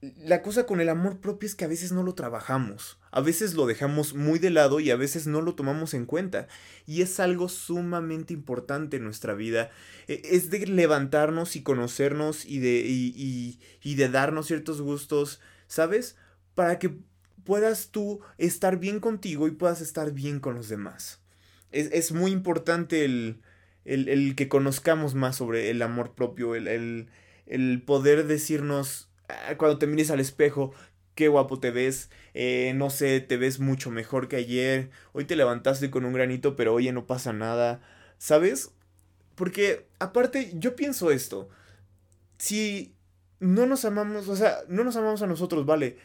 la 0.00 0.42
cosa 0.42 0.64
con 0.64 0.80
el 0.80 0.90
amor 0.90 1.18
propio 1.18 1.48
es 1.48 1.56
que 1.56 1.64
a 1.64 1.68
veces 1.68 1.90
no 1.90 2.04
lo 2.04 2.14
trabajamos, 2.14 3.00
a 3.10 3.20
veces 3.20 3.54
lo 3.54 3.66
dejamos 3.66 4.14
muy 4.14 4.38
de 4.38 4.50
lado 4.50 4.78
y 4.78 4.92
a 4.92 4.96
veces 4.96 5.26
no 5.26 5.42
lo 5.42 5.56
tomamos 5.56 5.92
en 5.92 6.06
cuenta. 6.06 6.46
Y 6.86 7.02
es 7.02 7.18
algo 7.18 7.48
sumamente 7.48 8.32
importante 8.32 8.98
en 8.98 9.02
nuestra 9.02 9.34
vida. 9.34 9.72
E, 10.06 10.22
es 10.22 10.50
de 10.50 10.64
levantarnos 10.68 11.56
y 11.56 11.64
conocernos 11.64 12.44
y 12.44 12.60
de, 12.60 12.84
y, 12.86 13.58
y 13.82 13.94
de 13.96 14.08
darnos 14.08 14.46
ciertos 14.46 14.80
gustos, 14.80 15.40
¿sabes? 15.66 16.14
Para 16.54 16.78
que 16.78 16.96
puedas 17.48 17.88
tú 17.88 18.20
estar 18.36 18.78
bien 18.78 19.00
contigo 19.00 19.48
y 19.48 19.52
puedas 19.52 19.80
estar 19.80 20.12
bien 20.12 20.38
con 20.38 20.54
los 20.54 20.68
demás. 20.68 21.22
Es, 21.70 22.12
muy 22.12 22.30
importante 22.30 23.06
el, 23.06 23.40
el, 23.86 24.36
que 24.36 24.48
conozcamos 24.48 25.14
más 25.14 25.36
sobre 25.36 25.70
el 25.70 25.80
amor 25.80 26.14
propio, 26.14 26.54
el, 26.54 27.08
el 27.46 27.82
poder 27.86 28.26
decirnos 28.26 29.08
ah, 29.30 29.54
cuando 29.56 29.78
te 29.78 29.86
mires 29.86 30.10
al 30.10 30.20
espejo, 30.20 30.74
qué 31.14 31.28
guapo 31.28 31.58
te 31.58 31.70
ves, 31.70 32.10
eh, 32.34 32.74
no 32.76 32.90
sé, 32.90 33.20
te 33.22 33.38
ves 33.38 33.60
mucho 33.60 33.90
mejor 33.90 34.28
que 34.28 34.36
ayer, 34.36 34.90
hoy 35.14 35.24
te 35.24 35.34
levantaste 35.34 35.90
con 35.90 36.04
un 36.04 36.12
granito, 36.12 36.54
pero 36.54 36.74
oye, 36.74 36.92
no 36.92 37.06
pasa 37.06 37.32
nada, 37.32 37.80
¿sabes? 38.18 38.72
Porque, 39.36 39.86
aparte, 40.00 40.52
yo 40.52 40.76
pienso 40.76 41.10
esto. 41.10 41.48
Si 42.36 42.94
no 43.40 43.64
nos 43.64 43.86
amamos, 43.86 44.28
o 44.28 44.36
sea, 44.36 44.58
no 44.68 44.84
nos 44.84 44.96
amamos 44.96 45.22
a 45.22 45.26
nosotros, 45.26 45.64
vale. 45.64 45.96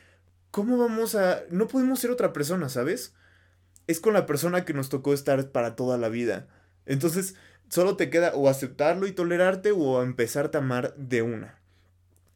¿Cómo 0.53 0.77
vamos 0.77 1.15
a... 1.15 1.41
No 1.50 1.67
podemos 1.67 2.00
ser 2.00 2.12
otra 2.12 2.31
persona, 2.31 2.69
¿sabes? 2.69 3.15
Es 3.88 4.00
con 4.00 4.13
la 4.13 4.27
persona 4.27 4.65
que 4.65 4.75
nos 4.75 4.89
tocó 4.89 5.15
estar 5.15 5.50
para 5.50 5.75
toda 5.75 5.98
la 5.98 6.10
vida. 6.10 6.48
Entonces, 6.86 7.33
solo 7.69 7.98
te 7.98 8.12
queda 8.12 8.36
o 8.36 8.48
aceptarlo 8.48 9.07
y 9.07 9.13
tolerarte 9.13 9.72
o 9.72 10.03
empezarte 10.03 10.60
a 10.60 10.62
amar 10.62 10.93
de 10.95 11.24
una. 11.24 11.60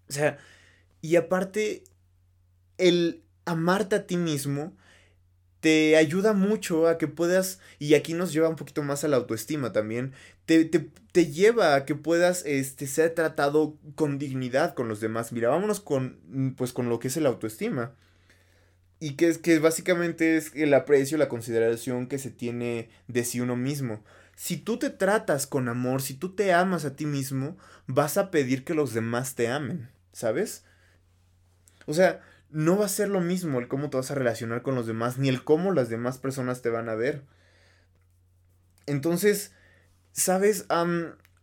O 0.10 0.14
sea, 0.14 0.40
y 1.00 1.16
aparte, 1.16 1.84
el 2.80 3.22
amarte 3.46 3.98
a 3.98 4.08
ti 4.08 4.18
mismo 4.18 4.76
te 5.60 5.96
ayuda 5.96 6.34
mucho 6.34 6.88
a 6.88 6.98
que 6.98 7.08
puedas, 7.08 7.60
y 7.78 7.94
aquí 7.94 8.16
nos 8.16 8.34
lleva 8.34 8.50
un 8.50 8.56
poquito 8.56 8.82
más 8.82 9.04
a 9.04 9.10
la 9.10 9.18
autoestima 9.18 9.74
también, 9.74 10.14
te, 10.48 10.66
te, 10.66 11.26
lleva 11.28 11.76
a 11.76 11.86
que 11.86 11.94
puedas 11.94 12.44
este, 12.48 12.88
ser 12.88 13.14
tratado 13.14 13.78
con 13.94 14.18
dignidad 14.18 14.74
con 14.74 14.88
los 14.88 15.02
demás. 15.02 15.32
Mira, 15.34 15.50
vámonos 15.50 15.82
con, 15.82 16.56
pues, 16.58 16.74
con 16.74 16.90
lo 16.90 16.98
que 16.98 17.10
es 17.10 17.18
el 17.18 17.28
autoestima. 17.28 17.94
Y 19.00 19.16
que 19.16 19.27
es 19.27 19.38
que 19.38 19.60
básicamente 19.60 20.38
es 20.38 20.51
el 20.56 20.74
aprecio, 20.74 21.18
la 21.18 21.30
consideración 21.30 22.08
que 22.08 22.18
se 22.18 22.32
tiene 22.32 22.89
de 23.08 23.24
sí 23.24 23.39
uno 23.39 23.56
mismo. 23.56 24.04
Si 24.36 24.58
tú 24.58 24.77
te 24.77 24.89
tratas 24.89 25.48
con 25.48 25.68
amor, 25.68 26.01
si 26.01 26.13
tú 26.13 26.34
te 26.36 26.54
amas 26.54 26.86
a 26.86 26.96
ti 26.96 27.06
mismo, 27.06 27.58
vas 27.86 28.18
a 28.18 28.32
pedir 28.32 28.63
que 28.63 28.74
los 28.74 28.94
demás 28.94 29.36
te 29.36 29.50
amen, 29.50 29.89
¿sabes? 30.13 30.63
O 31.86 31.94
sea, 31.94 32.22
no 32.50 32.77
va 32.77 32.86
a 32.86 32.89
ser 32.89 33.10
lo 33.10 33.22
mismo 33.22 33.60
el 33.60 33.68
cómo 33.68 33.89
te 33.89 33.98
vas 33.98 34.12
a 34.12 34.16
relacionar 34.16 34.62
con 34.62 34.75
los 34.75 34.88
demás, 34.88 35.18
ni 35.18 35.30
el 35.30 35.44
cómo 35.44 35.72
las 35.72 35.89
demás 35.89 36.18
personas 36.18 36.62
te 36.62 36.70
van 36.70 36.89
a 36.89 36.96
ver. 36.96 37.24
Entonces, 38.86 39.51
¿sabes? 40.12 40.66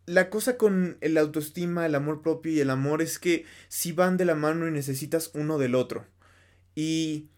la 0.06 0.30
cosa 0.30 0.56
con 0.56 0.98
el 1.00 1.16
autoestima, 1.18 1.86
el 1.86 1.94
amor 1.94 2.22
propio 2.22 2.52
y 2.52 2.60
el 2.60 2.70
amor 2.70 3.02
es 3.02 3.18
que 3.18 3.44
si 3.68 3.92
van 3.92 4.16
de 4.16 4.24
la 4.24 4.34
mano 4.34 4.68
y 4.68 4.70
necesitas 4.70 5.30
uno 5.34 5.58
del 5.58 5.74
otro. 5.74 6.06
Y, 6.74 7.28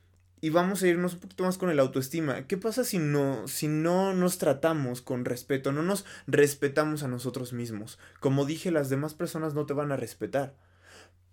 y 0.40 0.50
vamos 0.50 0.82
a 0.82 0.88
irnos 0.88 1.14
un 1.14 1.20
poquito 1.20 1.44
más 1.44 1.58
con 1.58 1.70
el 1.70 1.80
autoestima. 1.80 2.46
¿Qué 2.46 2.56
pasa 2.56 2.84
si 2.84 2.98
no, 2.98 3.48
si 3.48 3.68
no 3.68 4.12
nos 4.12 4.38
tratamos 4.38 5.00
con 5.00 5.24
respeto, 5.24 5.72
no 5.72 5.82
nos 5.82 6.04
respetamos 6.26 7.02
a 7.02 7.08
nosotros 7.08 7.52
mismos? 7.52 7.98
Como 8.20 8.44
dije, 8.44 8.70
las 8.70 8.90
demás 8.90 9.14
personas 9.14 9.54
no 9.54 9.66
te 9.66 9.72
van 9.72 9.92
a 9.92 9.96
respetar. 9.96 10.54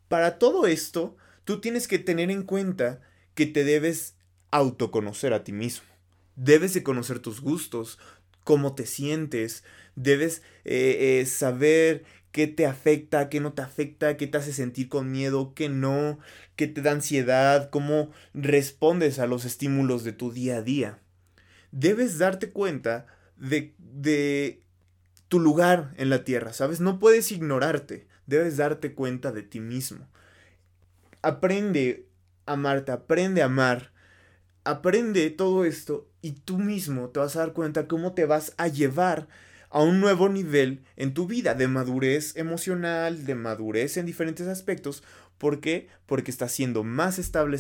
Para 0.08 0.40
todo 0.40 0.68
esto, 0.68 1.18
tú 1.44 1.60
tienes 1.60 1.88
que 1.88 2.00
tener 2.00 2.32
en 2.32 2.44
cuenta 2.44 3.02
que 3.36 3.46
te 3.46 3.64
debes 3.64 4.16
autoconocer 4.52 5.34
a 5.34 5.44
ti 5.44 5.52
mismo. 5.52 5.88
Debes 6.36 6.74
de 6.74 6.84
conocer 6.84 7.20
tus 7.20 7.42
gustos, 7.42 8.00
cómo 8.44 8.76
te 8.76 8.86
sientes, 8.86 9.64
debes 9.96 10.42
eh, 10.66 11.20
eh, 11.22 11.26
saber 11.26 12.06
qué 12.34 12.48
te 12.48 12.66
afecta, 12.66 13.30
qué 13.30 13.40
no 13.40 13.54
te 13.54 13.62
afecta, 13.62 14.18
qué 14.18 14.28
te 14.28 14.38
hace 14.38 14.52
sentir 14.52 14.90
con 14.90 15.10
miedo, 15.10 15.54
qué 15.56 15.70
no, 15.70 16.20
qué 16.58 16.68
te 16.68 16.82
da 16.82 16.92
ansiedad, 16.92 17.70
cómo 17.70 18.12
respondes 18.34 19.20
a 19.20 19.28
los 19.28 19.46
estímulos 19.46 20.04
de 20.04 20.12
tu 20.12 20.34
día 20.34 20.58
a 20.58 20.62
día. 20.62 21.00
Debes 21.72 22.18
darte 22.18 22.52
cuenta 22.52 23.06
de, 23.38 23.74
de 23.78 24.62
tu 25.30 25.40
lugar 25.40 25.94
en 25.96 26.10
la 26.10 26.26
tierra, 26.26 26.52
¿sabes? 26.52 26.82
No 26.82 27.00
puedes 27.00 27.32
ignorarte, 27.32 28.08
debes 28.28 28.58
darte 28.58 28.94
cuenta 28.94 29.32
de 29.32 29.44
ti 29.44 29.62
mismo 29.62 30.10
aprende 31.24 32.06
a 32.46 32.54
amarte, 32.54 32.92
aprende 32.92 33.42
a 33.42 33.46
amar, 33.46 33.92
aprende 34.64 35.28
todo 35.32 35.66
esto 35.66 36.08
y 36.22 36.34
tú 36.34 36.60
mismo 36.60 37.10
te 37.10 37.20
vas 37.20 37.36
a 37.36 37.40
dar 37.40 37.54
cuenta 37.54 37.88
cómo 37.88 38.14
te 38.14 38.26
vas 38.26 38.54
a 38.58 38.68
llevar 38.68 39.28
a 39.74 39.82
un 39.82 40.00
nuevo 40.00 40.30
nivel 40.30 40.84
en 40.98 41.16
tu 41.16 41.26
vida 41.26 41.56
de 41.56 41.68
madurez 41.68 42.38
emocional, 42.38 43.26
de 43.26 43.34
madurez 43.34 43.98
en 43.98 44.06
diferentes 44.06 44.48
aspectos. 44.48 45.04
¿Por 45.40 45.62
qué? 45.62 45.88
Porque 46.06 46.30
estás 46.30 46.52
siendo 46.52 46.84
más 46.84 47.18
estable 47.18 47.58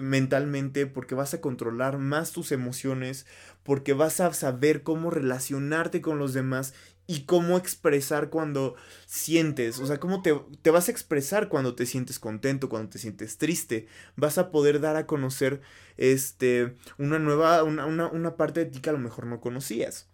mentalmente, 0.00 0.86
porque 0.86 1.14
vas 1.14 1.34
a 1.34 1.42
controlar 1.42 1.98
más 1.98 2.32
tus 2.32 2.50
emociones, 2.50 3.26
porque 3.62 3.92
vas 3.92 4.20
a 4.20 4.32
saber 4.32 4.82
cómo 4.82 5.10
relacionarte 5.10 6.00
con 6.00 6.18
los 6.18 6.32
demás 6.32 6.72
y 7.06 7.24
cómo 7.24 7.58
expresar 7.58 8.30
cuando 8.30 8.74
sientes, 9.04 9.78
o 9.80 9.86
sea, 9.86 10.00
cómo 10.00 10.22
te, 10.22 10.34
te, 10.62 10.70
vas 10.70 10.88
a 10.88 10.92
expresar 10.92 11.50
cuando 11.50 11.74
te 11.74 11.84
sientes 11.84 12.18
contento, 12.18 12.70
cuando 12.70 12.88
te 12.88 12.98
sientes 12.98 13.36
triste, 13.36 13.86
vas 14.16 14.38
a 14.38 14.50
poder 14.50 14.80
dar 14.80 14.96
a 14.96 15.06
conocer 15.06 15.60
este, 15.98 16.74
una 16.96 17.18
nueva, 17.18 17.62
una, 17.64 17.84
una, 17.84 18.06
una 18.06 18.36
parte 18.36 18.64
de 18.64 18.70
ti 18.70 18.80
que 18.80 18.88
a 18.88 18.94
lo 18.94 18.98
mejor 18.98 19.26
no 19.26 19.42
conocías. 19.42 20.08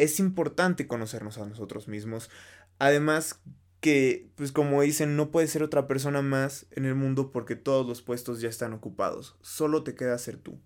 Es 0.00 0.18
importante 0.18 0.86
conocernos 0.86 1.38
a 1.38 1.46
nosotros 1.46 1.88
mismos. 1.88 2.30
Además 2.78 3.40
que, 3.80 4.30
pues 4.36 4.52
como 4.52 4.80
dicen, 4.82 5.16
no 5.16 5.30
puedes 5.30 5.50
ser 5.50 5.62
otra 5.62 5.86
persona 5.86 6.22
más 6.22 6.66
en 6.70 6.84
el 6.86 6.94
mundo 6.94 7.30
porque 7.32 7.56
todos 7.56 7.86
los 7.86 8.00
puestos 8.02 8.40
ya 8.40 8.48
están 8.48 8.72
ocupados. 8.72 9.36
Solo 9.42 9.82
te 9.82 9.94
queda 9.94 10.16
ser 10.18 10.36
tú. 10.36 10.58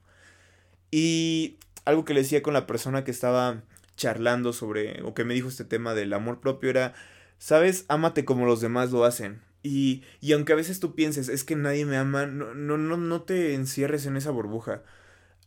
Y 0.91 1.59
algo 1.85 2.05
que 2.05 2.15
le 2.15 2.21
decía 2.23 2.43
con 2.43 2.55
la 2.55 2.67
persona 2.67 3.03
que 3.03 3.11
estaba 3.11 3.63
charlando 3.97 4.53
sobre, 4.53 5.03
o 5.03 5.15
que 5.15 5.25
me 5.25 5.35
dijo 5.35 5.49
este 5.49 5.65
tema 5.65 5.95
del 5.95 6.13
amor 6.13 6.41
propio 6.41 6.71
era, 6.71 6.95
sabes, 7.39 7.85
ámate 7.89 8.25
como 8.25 8.47
los 8.47 8.61
demás 8.61 8.93
lo 8.93 9.05
hacen. 9.05 9.43
Y, 9.63 10.05
y 10.21 10.33
aunque 10.33 10.53
a 10.53 10.57
veces 10.57 10.79
tú 10.79 10.95
pienses, 10.95 11.29
es 11.29 11.43
que 11.43 11.57
nadie 11.57 11.87
me 11.87 11.97
ama, 11.97 12.27
no, 12.27 12.55
no, 12.55 12.77
no, 12.77 12.97
no 12.97 13.23
te 13.23 13.55
encierres 13.55 14.07
en 14.07 14.17
esa 14.17 14.31
burbuja. 14.31 14.83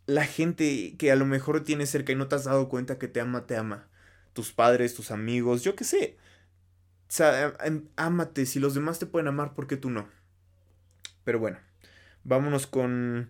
La 0.08 0.26
gente 0.26 0.96
que 0.98 1.12
a 1.12 1.16
lo 1.16 1.26
mejor 1.26 1.64
tienes 1.64 1.90
cerca 1.92 2.12
y 2.12 2.16
no 2.16 2.28
te 2.28 2.36
has 2.36 2.46
dado 2.46 2.70
cuenta 2.70 2.98
que 2.98 3.08
te 3.08 3.22
ama, 3.22 3.46
te 3.46 3.56
ama. 3.56 3.88
Tus 4.34 4.52
padres, 4.52 4.96
tus 4.96 5.12
amigos, 5.12 5.64
yo 5.64 5.76
qué 5.76 5.84
sé. 5.84 6.18
O 7.10 7.12
sea, 7.12 7.54
em, 7.64 7.88
ámate, 7.96 8.46
si 8.46 8.60
los 8.60 8.74
demás 8.74 9.00
te 9.00 9.06
pueden 9.06 9.28
amar, 9.28 9.54
¿por 9.54 9.68
qué 9.68 9.78
tú 9.78 9.90
no? 9.90 10.10
Pero 11.24 11.40
bueno, 11.40 11.60
vámonos 12.24 12.68
con 12.68 13.30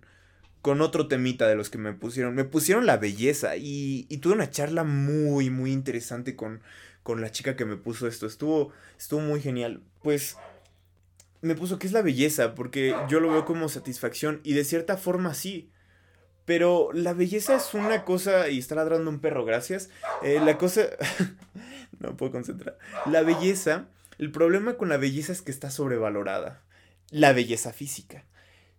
con 0.67 0.81
otro 0.81 1.07
temita 1.07 1.47
de 1.47 1.55
los 1.55 1.69
que 1.69 1.77
me 1.77 1.93
pusieron. 1.93 2.35
Me 2.35 2.43
pusieron 2.43 2.85
la 2.85 2.97
belleza 2.97 3.55
y, 3.55 4.05
y 4.09 4.17
tuve 4.17 4.33
una 4.33 4.49
charla 4.49 4.83
muy, 4.83 5.49
muy 5.49 5.71
interesante 5.71 6.35
con, 6.35 6.61
con 7.03 7.21
la 7.21 7.31
chica 7.31 7.55
que 7.55 7.63
me 7.63 7.77
puso 7.77 8.05
esto. 8.05 8.25
Estuvo, 8.25 8.73
estuvo 8.97 9.21
muy 9.21 9.39
genial. 9.39 9.81
Pues 10.03 10.35
me 11.41 11.55
puso 11.55 11.79
que 11.79 11.87
es 11.87 11.93
la 11.93 12.01
belleza, 12.01 12.53
porque 12.53 12.93
yo 13.07 13.21
lo 13.21 13.31
veo 13.31 13.45
como 13.45 13.69
satisfacción 13.69 14.41
y 14.43 14.55
de 14.55 14.65
cierta 14.65 14.97
forma 14.97 15.33
sí. 15.33 15.71
Pero 16.47 16.89
la 16.93 17.13
belleza 17.13 17.57
es 17.57 17.75
una 17.75 18.03
cosa, 18.03 18.49
y 18.49 18.57
está 18.57 18.73
ladrando 18.73 19.11
un 19.11 19.19
perro, 19.19 19.45
gracias. 19.45 19.91
Eh, 20.23 20.41
la 20.43 20.57
cosa... 20.57 20.87
no 21.99 22.17
puedo 22.17 22.31
concentrar. 22.31 22.79
La 23.05 23.21
belleza, 23.21 23.89
el 24.17 24.31
problema 24.31 24.77
con 24.77 24.89
la 24.89 24.97
belleza 24.97 25.31
es 25.31 25.43
que 25.43 25.51
está 25.51 25.69
sobrevalorada. 25.69 26.63
La 27.11 27.33
belleza 27.33 27.71
física 27.71 28.25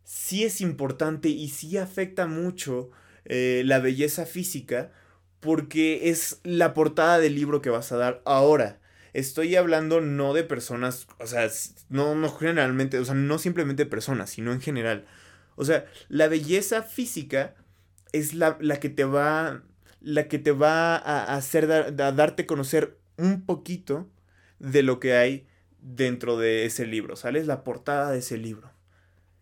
sí 0.09 0.43
es 0.43 0.63
importante 0.63 1.29
y 1.29 1.51
sí 1.51 1.77
afecta 1.77 2.27
mucho 2.27 2.91
eh, 3.27 3.63
la 3.67 3.79
belleza 3.79 4.25
física 4.25 4.91
porque 5.39 6.09
es 6.09 6.41
la 6.45 6.73
portada 6.73 7.19
del 7.19 7.35
libro 7.35 7.61
que 7.61 7.69
vas 7.69 7.93
a 7.93 7.99
dar 7.99 8.23
ahora. 8.25 8.81
Estoy 9.13 9.55
hablando 9.55 10.01
no 10.01 10.33
de 10.33 10.45
personas, 10.45 11.09
o 11.19 11.27
sea, 11.27 11.47
no, 11.91 12.15
no 12.15 12.33
generalmente, 12.35 12.99
o 12.99 13.05
sea, 13.05 13.15
no 13.15 13.39
simplemente 13.39 13.85
personas, 13.85 14.31
sino 14.31 14.51
en 14.53 14.63
general. 14.63 15.07
O 15.59 15.65
sea, 15.65 15.87
la 16.09 16.29
belleza 16.29 16.85
física 16.85 17.57
es 18.13 18.33
la, 18.33 18.57
la 18.61 18.79
que 18.79 18.89
te 18.89 19.05
va, 19.05 19.65
la 20.01 20.29
que 20.29 20.39
te 20.39 20.53
va 20.53 20.97
a 20.97 21.35
hacer, 21.35 21.71
a 21.71 22.13
darte 22.13 22.47
conocer 22.47 22.97
un 23.17 23.45
poquito 23.45 24.09
de 24.61 24.85
lo 24.85 25.01
que 25.01 25.15
hay 25.15 25.49
dentro 25.81 26.39
de 26.39 26.65
ese 26.65 26.87
libro, 26.87 27.17
¿sale? 27.17 27.45
La 27.45 27.65
portada 27.65 28.13
de 28.13 28.19
ese 28.19 28.39
libro. 28.39 28.71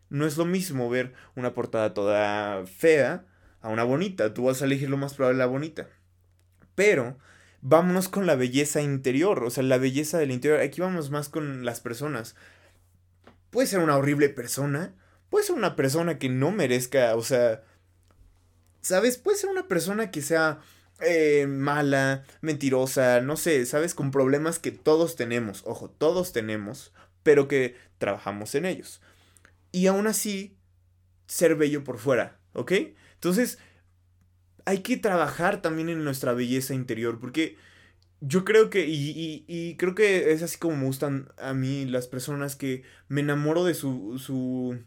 No 0.08 0.26
es 0.26 0.38
lo 0.38 0.46
mismo 0.46 0.88
ver 0.88 1.12
una 1.34 1.52
portada 1.52 1.92
toda 1.92 2.64
fea 2.64 3.26
a 3.60 3.68
una 3.68 3.84
bonita. 3.84 4.32
Tú 4.32 4.44
vas 4.44 4.62
a 4.62 4.64
elegir 4.64 4.88
lo 4.88 4.96
más 4.96 5.12
probable 5.12 5.38
la 5.38 5.46
bonita. 5.46 5.86
Pero 6.74 7.18
vámonos 7.60 8.08
con 8.08 8.24
la 8.24 8.36
belleza 8.36 8.80
interior, 8.80 9.44
o 9.44 9.50
sea, 9.50 9.62
la 9.64 9.76
belleza 9.76 10.16
del 10.16 10.30
interior. 10.30 10.60
Aquí 10.60 10.80
vamos 10.80 11.10
más 11.10 11.28
con 11.28 11.66
las 11.66 11.80
personas. 11.80 12.36
Puede 13.50 13.66
ser 13.66 13.80
una 13.80 13.98
horrible 13.98 14.30
persona, 14.30 14.94
puede 15.30 15.44
ser 15.44 15.56
una 15.56 15.76
persona 15.76 16.18
que 16.18 16.28
no 16.28 16.50
merezca, 16.50 17.16
o 17.16 17.22
sea, 17.22 17.62
¿sabes? 18.80 19.18
Puede 19.18 19.38
ser 19.38 19.50
una 19.50 19.68
persona 19.68 20.10
que 20.10 20.22
sea 20.22 20.60
eh, 21.00 21.46
mala, 21.46 22.24
mentirosa, 22.40 23.20
no 23.20 23.36
sé, 23.36 23.66
¿sabes? 23.66 23.94
Con 23.94 24.10
problemas 24.10 24.58
que 24.58 24.72
todos 24.72 25.16
tenemos, 25.16 25.62
ojo, 25.66 25.90
todos 25.90 26.32
tenemos, 26.32 26.92
pero 27.22 27.48
que 27.48 27.76
trabajamos 27.98 28.54
en 28.54 28.66
ellos 28.66 29.00
y 29.76 29.88
aún 29.88 30.06
así 30.06 30.56
ser 31.26 31.54
bello 31.54 31.84
por 31.84 31.98
fuera, 31.98 32.38
¿ok? 32.54 32.72
Entonces, 33.12 33.58
hay 34.64 34.78
que 34.78 34.96
trabajar 34.96 35.60
también 35.60 35.90
en 35.90 36.02
nuestra 36.02 36.32
belleza 36.32 36.72
interior, 36.72 37.20
porque 37.20 37.58
yo 38.22 38.46
creo 38.46 38.70
que, 38.70 38.86
y, 38.86 39.44
y, 39.46 39.76
creo 39.76 39.94
que 39.94 40.32
es 40.32 40.42
así 40.42 40.56
como 40.58 40.76
me 40.76 40.86
gustan 40.86 41.28
a 41.36 41.52
mí 41.52 41.84
las 41.84 42.06
personas 42.06 42.56
que 42.56 42.84
me 43.08 43.20
enamoro 43.20 43.64
de 43.64 43.74
su, 43.74 44.18
su, 44.18 44.78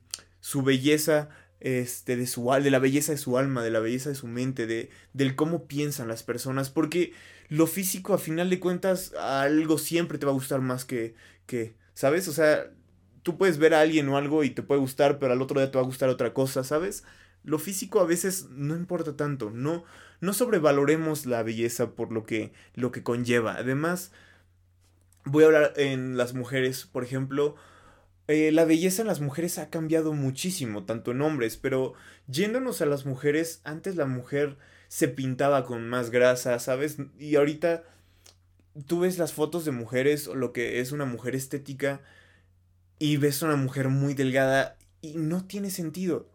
su 0.50 0.63
belleza 0.63 1.29
este, 1.60 2.15
de 2.15 2.25
su 2.25 2.50
de 2.50 2.72
la 2.72 2.79
belleza 2.79 3.12
de 3.12 3.20
su 3.20 3.38
alma, 3.38 3.63
de 3.63 3.70
la 3.70 3.79
belleza 3.79 4.10
de 4.10 4.15
su 4.15 4.25
mente, 4.25 4.65
de 4.65 4.89
del 5.13 5.36
cómo 5.36 5.68
piensan 5.68 6.08
las 6.08 6.24
personas, 6.24 6.72
porque 6.72 7.13
lo 7.50 7.68
físico 7.68 8.15
a 8.15 8.18
final 8.18 8.50
de 8.50 8.60
cuentas 8.60 9.13
algo 9.13 9.77
siempre 9.77 10.18
te 10.18 10.25
va 10.25 10.32
a 10.32 10.34
gustar 10.34 10.62
más 10.62 10.86
que 10.86 11.13
que, 11.46 11.75
¿sabes? 11.94 12.27
O 12.27 12.34
sea, 12.34 12.72
tú 13.22 13.38
puedes 13.38 13.60
ver 13.60 13.75
a 13.75 13.82
alguien 13.82 14.10
o 14.10 14.18
algo 14.18 14.44
y 14.44 14.50
te 14.50 14.63
puede 14.63 14.82
gustar, 14.82 15.20
pero 15.20 15.34
al 15.34 15.41
otro 15.44 15.60
día 15.60 15.70
te 15.70 15.77
va 15.77 15.84
a 15.84 15.88
gustar 15.88 16.10
otra 16.10 16.34
cosa, 16.34 16.63
¿sabes? 16.63 17.03
Lo 17.44 17.60
físico 17.60 18.00
a 18.00 18.06
veces 18.06 18.48
no 18.50 18.75
importa 18.75 19.15
tanto, 19.15 19.51
no 19.51 19.84
no 20.22 20.34
sobrevaloremos 20.34 21.27
la 21.27 21.44
belleza 21.44 21.91
por 21.91 22.12
lo 22.12 22.24
que 22.24 22.53
lo 22.74 22.91
que 22.91 23.03
conlleva. 23.03 23.53
Además, 23.56 24.12
voy 25.25 25.44
a 25.44 25.48
hablar 25.48 25.74
en 25.77 26.18
las 26.18 26.34
mujeres, 26.34 26.86
por 26.86 27.03
ejemplo, 27.03 27.56
eh, 28.29 28.51
la 28.51 28.63
belleza 28.63 29.01
en 29.01 29.07
las 29.07 29.21
mujeres 29.21 29.57
ha 29.57 29.71
cambiado 29.71 30.13
muchísimo, 30.13 30.86
tanto 30.86 31.09
en 31.09 31.21
hombres, 31.24 31.57
pero 31.57 31.93
yéndonos 32.27 32.79
a 32.79 32.86
las 32.86 33.07
mujeres, 33.07 33.59
antes 33.63 33.95
la 33.95 34.05
mujer 34.05 34.59
se 34.88 35.07
pintaba 35.07 35.65
con 35.65 35.89
más 35.89 36.12
grasa, 36.12 36.59
¿sabes? 36.59 36.98
Y 37.17 37.38
ahorita 37.38 37.83
tú 38.86 39.00
ves 39.00 39.17
las 39.17 39.33
fotos 39.33 39.65
de 39.65 39.71
mujeres 39.71 40.27
o 40.27 40.36
lo 40.36 40.53
que 40.53 40.79
es 40.79 40.91
una 40.91 41.05
mujer 41.05 41.33
estética 41.33 42.01
y 43.00 43.17
ves 43.17 43.41
una 43.41 43.55
mujer 43.55 43.89
muy 43.89 44.13
delgada 44.13 44.77
y 45.01 45.17
no 45.17 45.45
tiene 45.45 45.71
sentido. 45.71 46.29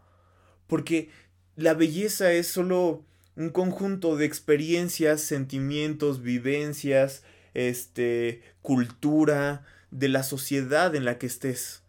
Porque 0.67 1.11
la 1.55 1.75
belleza 1.75 2.33
es 2.33 2.49
solo 2.49 3.05
un 3.37 3.51
conjunto 3.51 4.17
de 4.17 4.25
experiencias, 4.27 5.21
sentimientos, 5.21 6.23
vivencias, 6.23 7.23
este, 7.55 8.43
cultura, 8.63 9.65
de 9.93 10.09
la 10.09 10.25
sociedad 10.25 10.93
en 10.97 11.05
la 11.05 11.19
que 11.19 11.27
estés. 11.27 11.84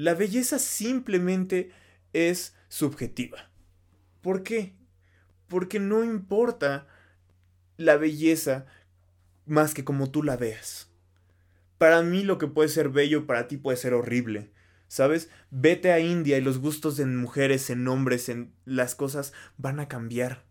La 0.00 0.14
belleza 0.14 0.58
simplemente 0.58 1.72
es 2.14 2.56
subjetiva. 2.70 3.50
¿Por 4.22 4.42
qué? 4.42 4.72
Porque 5.46 5.78
no 5.78 6.04
importa 6.04 6.86
la 7.76 7.98
belleza 7.98 8.64
más 9.44 9.74
que 9.74 9.84
como 9.84 10.10
tú 10.10 10.22
la 10.22 10.38
veas. 10.38 10.90
Para 11.76 12.00
mí 12.00 12.22
lo 12.22 12.38
que 12.38 12.46
puede 12.46 12.70
ser 12.70 12.88
bello 12.88 13.26
para 13.26 13.46
ti 13.46 13.58
puede 13.58 13.76
ser 13.76 13.92
horrible. 13.92 14.50
¿Sabes? 14.88 15.28
Vete 15.50 15.92
a 15.92 16.00
India 16.00 16.38
y 16.38 16.40
los 16.40 16.60
gustos 16.60 16.98
en 16.98 17.18
mujeres, 17.18 17.68
en 17.68 17.86
hombres, 17.86 18.30
en 18.30 18.54
las 18.64 18.94
cosas 18.94 19.34
van 19.58 19.80
a 19.80 19.88
cambiar. 19.88 20.46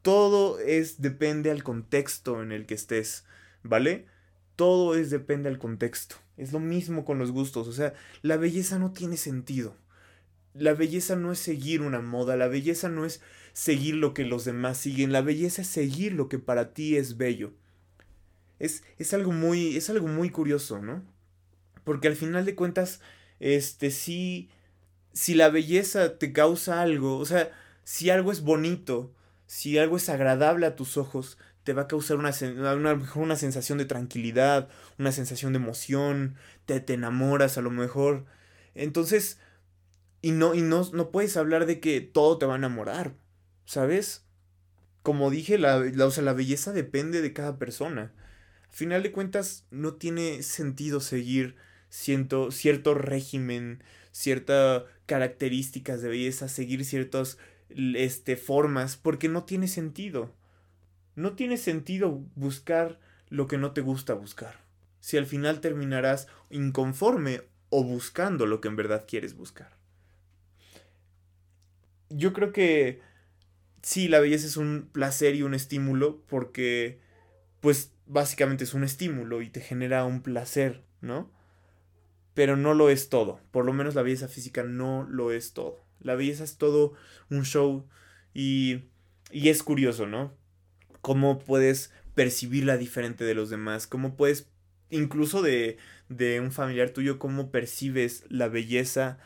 Todo 0.00 0.60
es 0.60 1.02
depende 1.02 1.50
al 1.50 1.64
contexto 1.64 2.40
en 2.40 2.52
el 2.52 2.66
que 2.66 2.74
estés, 2.74 3.26
¿vale? 3.64 4.06
Todo 4.56 4.94
es 4.94 5.10
depende 5.10 5.48
al 5.48 5.58
contexto. 5.58 6.16
Es 6.36 6.52
lo 6.52 6.60
mismo 6.60 7.04
con 7.04 7.18
los 7.18 7.30
gustos, 7.30 7.68
o 7.68 7.72
sea, 7.72 7.94
la 8.22 8.36
belleza 8.36 8.78
no 8.78 8.92
tiene 8.92 9.16
sentido. 9.16 9.76
La 10.52 10.74
belleza 10.74 11.16
no 11.16 11.32
es 11.32 11.38
seguir 11.38 11.82
una 11.82 12.00
moda, 12.00 12.36
la 12.36 12.48
belleza 12.48 12.88
no 12.88 13.04
es 13.04 13.20
seguir 13.52 13.94
lo 13.96 14.14
que 14.14 14.24
los 14.24 14.44
demás 14.44 14.78
siguen, 14.78 15.12
la 15.12 15.20
belleza 15.20 15.62
es 15.62 15.68
seguir 15.68 16.12
lo 16.12 16.28
que 16.28 16.38
para 16.38 16.74
ti 16.74 16.96
es 16.96 17.16
bello. 17.16 17.52
Es, 18.58 18.84
es 18.98 19.14
algo 19.14 19.32
muy, 19.32 19.76
es 19.76 19.90
algo 19.90 20.08
muy 20.08 20.30
curioso, 20.30 20.80
¿no? 20.80 21.02
Porque 21.84 22.08
al 22.08 22.16
final 22.16 22.44
de 22.44 22.54
cuentas, 22.54 23.00
este, 23.40 23.90
sí, 23.90 24.48
si 25.12 25.34
la 25.34 25.48
belleza 25.48 26.18
te 26.18 26.32
causa 26.32 26.82
algo, 26.82 27.18
o 27.18 27.24
sea, 27.24 27.50
si 27.84 28.10
algo 28.10 28.32
es 28.32 28.42
bonito, 28.42 29.12
si 29.46 29.78
algo 29.78 29.96
es 29.96 30.08
agradable 30.08 30.66
a 30.66 30.76
tus 30.76 30.96
ojos, 30.96 31.38
te 31.64 31.72
va 31.72 31.82
a 31.82 31.88
causar 31.88 32.18
una, 32.18 32.30
una, 32.74 33.02
una 33.14 33.36
sensación 33.36 33.78
de 33.78 33.86
tranquilidad, 33.86 34.68
una 34.98 35.12
sensación 35.12 35.52
de 35.52 35.58
emoción, 35.58 36.36
te, 36.66 36.80
te 36.80 36.94
enamoras 36.94 37.58
a 37.58 37.62
lo 37.62 37.70
mejor. 37.70 38.26
Entonces, 38.74 39.38
y 40.20 40.32
no, 40.32 40.54
y 40.54 40.62
no, 40.62 40.88
no 40.92 41.10
puedes 41.10 41.36
hablar 41.36 41.66
de 41.66 41.80
que 41.80 42.00
todo 42.00 42.38
te 42.38 42.46
va 42.46 42.54
a 42.54 42.58
enamorar, 42.58 43.14
¿sabes? 43.64 44.24
Como 45.02 45.30
dije, 45.30 45.58
la, 45.58 45.78
la, 45.80 46.08
la 46.08 46.32
belleza 46.32 46.72
depende 46.72 47.22
de 47.22 47.32
cada 47.32 47.58
persona. 47.58 48.12
Al 48.70 48.76
final 48.76 49.02
de 49.02 49.12
cuentas, 49.12 49.66
no 49.70 49.94
tiene 49.94 50.42
sentido 50.42 51.00
seguir 51.00 51.56
cierto, 51.88 52.50
cierto 52.50 52.94
régimen, 52.94 53.82
ciertas 54.12 54.84
características 55.06 56.02
de 56.02 56.08
belleza, 56.08 56.48
seguir 56.48 56.84
ciertas 56.84 57.38
este, 57.68 58.36
formas, 58.36 58.96
porque 58.96 59.28
no 59.28 59.44
tiene 59.44 59.68
sentido. 59.68 60.32
No 61.16 61.34
tiene 61.34 61.56
sentido 61.56 62.22
buscar 62.34 62.98
lo 63.28 63.46
que 63.46 63.58
no 63.58 63.72
te 63.72 63.80
gusta 63.80 64.14
buscar. 64.14 64.60
Si 65.00 65.16
al 65.16 65.26
final 65.26 65.60
terminarás 65.60 66.28
inconforme 66.50 67.42
o 67.70 67.84
buscando 67.84 68.46
lo 68.46 68.60
que 68.60 68.68
en 68.68 68.76
verdad 68.76 69.04
quieres 69.06 69.36
buscar. 69.36 69.76
Yo 72.10 72.32
creo 72.32 72.52
que 72.52 73.00
sí, 73.82 74.08
la 74.08 74.20
belleza 74.20 74.46
es 74.46 74.56
un 74.56 74.88
placer 74.92 75.34
y 75.34 75.42
un 75.42 75.54
estímulo 75.54 76.22
porque 76.28 77.00
pues 77.60 77.92
básicamente 78.06 78.64
es 78.64 78.74
un 78.74 78.84
estímulo 78.84 79.42
y 79.42 79.50
te 79.50 79.60
genera 79.60 80.04
un 80.04 80.22
placer, 80.22 80.84
¿no? 81.00 81.30
Pero 82.34 82.56
no 82.56 82.74
lo 82.74 82.90
es 82.90 83.08
todo. 83.08 83.40
Por 83.50 83.64
lo 83.64 83.72
menos 83.72 83.94
la 83.94 84.02
belleza 84.02 84.28
física 84.28 84.62
no 84.64 85.06
lo 85.08 85.32
es 85.32 85.52
todo. 85.52 85.84
La 86.00 86.14
belleza 86.14 86.44
es 86.44 86.56
todo 86.58 86.92
un 87.30 87.44
show 87.44 87.86
y, 88.34 88.84
y 89.30 89.48
es 89.48 89.62
curioso, 89.62 90.06
¿no? 90.06 90.32
Cómo 91.04 91.38
puedes 91.38 91.92
percibirla 92.14 92.78
diferente 92.78 93.24
de 93.24 93.34
los 93.34 93.50
demás, 93.50 93.86
cómo 93.86 94.16
puedes, 94.16 94.48
incluso 94.88 95.42
de, 95.42 95.76
de 96.08 96.40
un 96.40 96.50
familiar 96.50 96.90
tuyo, 96.90 97.18
cómo 97.18 97.50
percibes 97.50 98.24
la 98.30 98.48
belleza. 98.48 99.18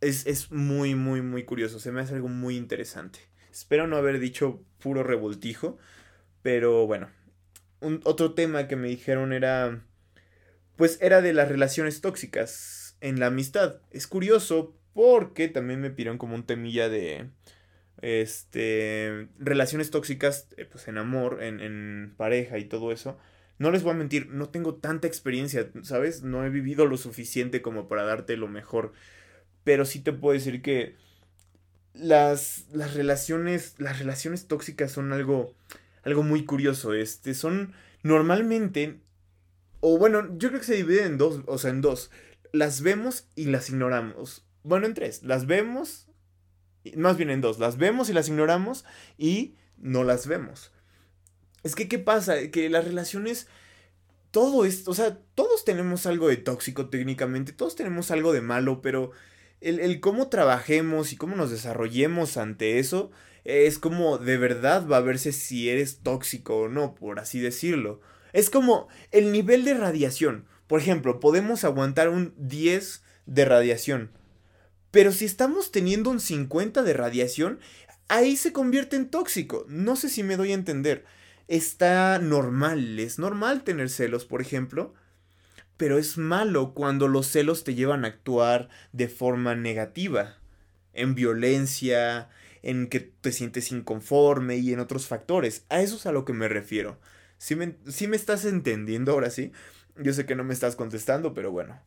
Es, 0.00 0.26
es, 0.26 0.50
muy, 0.50 0.94
muy, 0.94 1.20
muy 1.20 1.44
curioso. 1.44 1.80
Se 1.80 1.92
me 1.92 2.00
hace 2.00 2.14
algo 2.14 2.28
muy 2.28 2.56
interesante. 2.56 3.18
Espero 3.52 3.86
no 3.86 3.96
haber 3.98 4.18
dicho 4.18 4.64
puro 4.78 5.02
revoltijo. 5.02 5.76
Pero 6.40 6.86
bueno. 6.86 7.10
Un, 7.80 8.00
otro 8.04 8.32
tema 8.32 8.66
que 8.66 8.76
me 8.76 8.88
dijeron 8.88 9.34
era. 9.34 9.84
Pues 10.76 10.96
era 11.02 11.20
de 11.20 11.34
las 11.34 11.48
relaciones 11.48 12.00
tóxicas 12.00 12.96
en 13.02 13.20
la 13.20 13.26
amistad. 13.26 13.82
Es 13.90 14.06
curioso 14.06 14.74
porque 14.94 15.48
también 15.48 15.82
me 15.82 15.90
pidieron 15.90 16.16
como 16.16 16.36
un 16.36 16.46
temilla 16.46 16.88
de 16.88 17.28
este, 18.06 19.26
relaciones 19.36 19.90
tóxicas, 19.90 20.46
eh, 20.56 20.64
pues 20.64 20.86
en 20.86 20.96
amor, 20.96 21.42
en, 21.42 21.58
en 21.58 22.14
pareja 22.16 22.56
y 22.58 22.64
todo 22.64 22.92
eso. 22.92 23.18
No 23.58 23.72
les 23.72 23.82
voy 23.82 23.92
a 23.92 23.96
mentir, 23.96 24.28
no 24.28 24.48
tengo 24.48 24.76
tanta 24.76 25.08
experiencia, 25.08 25.70
¿sabes? 25.82 26.22
No 26.22 26.44
he 26.44 26.50
vivido 26.50 26.86
lo 26.86 26.98
suficiente 26.98 27.62
como 27.62 27.88
para 27.88 28.04
darte 28.04 28.36
lo 28.36 28.46
mejor. 28.46 28.92
Pero 29.64 29.84
sí 29.84 29.98
te 29.98 30.12
puedo 30.12 30.34
decir 30.34 30.62
que 30.62 30.94
las, 31.94 32.66
las 32.72 32.94
relaciones, 32.94 33.74
las 33.78 33.98
relaciones 33.98 34.46
tóxicas 34.46 34.92
son 34.92 35.12
algo, 35.12 35.56
algo 36.04 36.22
muy 36.22 36.44
curioso. 36.44 36.94
Este, 36.94 37.34
son 37.34 37.72
normalmente, 38.04 39.00
o 39.80 39.98
bueno, 39.98 40.28
yo 40.38 40.50
creo 40.50 40.60
que 40.60 40.66
se 40.66 40.76
dividen 40.76 41.06
en 41.06 41.18
dos, 41.18 41.42
o 41.46 41.58
sea, 41.58 41.70
en 41.70 41.80
dos. 41.80 42.12
Las 42.52 42.82
vemos 42.82 43.28
y 43.34 43.46
las 43.46 43.68
ignoramos. 43.68 44.46
Bueno, 44.62 44.86
en 44.86 44.94
tres. 44.94 45.24
Las 45.24 45.46
vemos 45.46 46.05
más 46.96 47.16
bien 47.16 47.30
en 47.30 47.40
dos, 47.40 47.58
las 47.58 47.76
vemos 47.76 48.08
y 48.08 48.12
las 48.12 48.28
ignoramos 48.28 48.84
y 49.18 49.54
no 49.78 50.04
las 50.04 50.26
vemos. 50.26 50.72
Es 51.62 51.74
que, 51.74 51.88
¿qué 51.88 51.98
pasa? 51.98 52.50
Que 52.50 52.68
las 52.70 52.84
relaciones, 52.84 53.48
todo 54.30 54.64
esto, 54.64 54.90
o 54.90 54.94
sea, 54.94 55.18
todos 55.34 55.64
tenemos 55.64 56.06
algo 56.06 56.28
de 56.28 56.36
tóxico 56.36 56.88
técnicamente, 56.88 57.52
todos 57.52 57.74
tenemos 57.74 58.10
algo 58.10 58.32
de 58.32 58.40
malo, 58.40 58.82
pero 58.82 59.10
el, 59.60 59.80
el 59.80 60.00
cómo 60.00 60.28
trabajemos 60.28 61.12
y 61.12 61.16
cómo 61.16 61.34
nos 61.34 61.50
desarrollemos 61.50 62.36
ante 62.36 62.78
eso 62.78 63.10
es 63.46 63.78
como 63.78 64.18
de 64.18 64.36
verdad 64.38 64.86
va 64.88 64.96
a 64.96 65.00
verse 65.00 65.30
si 65.30 65.70
eres 65.70 66.00
tóxico 66.00 66.56
o 66.62 66.68
no, 66.68 66.94
por 66.94 67.20
así 67.20 67.40
decirlo. 67.40 68.00
Es 68.32 68.50
como 68.50 68.88
el 69.12 69.30
nivel 69.30 69.64
de 69.64 69.74
radiación. 69.74 70.46
Por 70.66 70.80
ejemplo, 70.80 71.20
podemos 71.20 71.62
aguantar 71.62 72.08
un 72.08 72.34
10 72.36 73.02
de 73.26 73.44
radiación 73.44 74.10
pero 74.96 75.12
si 75.12 75.26
estamos 75.26 75.72
teniendo 75.72 76.08
un 76.08 76.20
50 76.20 76.82
de 76.82 76.94
radiación, 76.94 77.60
ahí 78.08 78.34
se 78.34 78.54
convierte 78.54 78.96
en 78.96 79.10
tóxico. 79.10 79.66
No 79.68 79.94
sé 79.94 80.08
si 80.08 80.22
me 80.22 80.38
doy 80.38 80.52
a 80.52 80.54
entender. 80.54 81.04
Está 81.48 82.18
normal, 82.18 82.98
es 82.98 83.18
normal 83.18 83.62
tener 83.62 83.90
celos, 83.90 84.24
por 84.24 84.40
ejemplo. 84.40 84.94
Pero 85.76 85.98
es 85.98 86.16
malo 86.16 86.72
cuando 86.72 87.08
los 87.08 87.26
celos 87.26 87.62
te 87.62 87.74
llevan 87.74 88.06
a 88.06 88.08
actuar 88.08 88.70
de 88.92 89.08
forma 89.08 89.54
negativa. 89.54 90.38
En 90.94 91.14
violencia, 91.14 92.30
en 92.62 92.86
que 92.86 93.00
te 93.00 93.32
sientes 93.32 93.72
inconforme 93.72 94.56
y 94.56 94.72
en 94.72 94.80
otros 94.80 95.08
factores. 95.08 95.66
A 95.68 95.82
eso 95.82 95.96
es 95.96 96.06
a 96.06 96.12
lo 96.12 96.24
que 96.24 96.32
me 96.32 96.48
refiero. 96.48 96.98
Si 97.36 97.54
me, 97.54 97.76
me 97.84 98.16
estás 98.16 98.46
entendiendo 98.46 99.12
ahora 99.12 99.28
sí. 99.28 99.52
Yo 99.98 100.14
sé 100.14 100.24
que 100.24 100.36
no 100.36 100.42
me 100.42 100.54
estás 100.54 100.74
contestando, 100.74 101.34
pero 101.34 101.50
bueno 101.52 101.78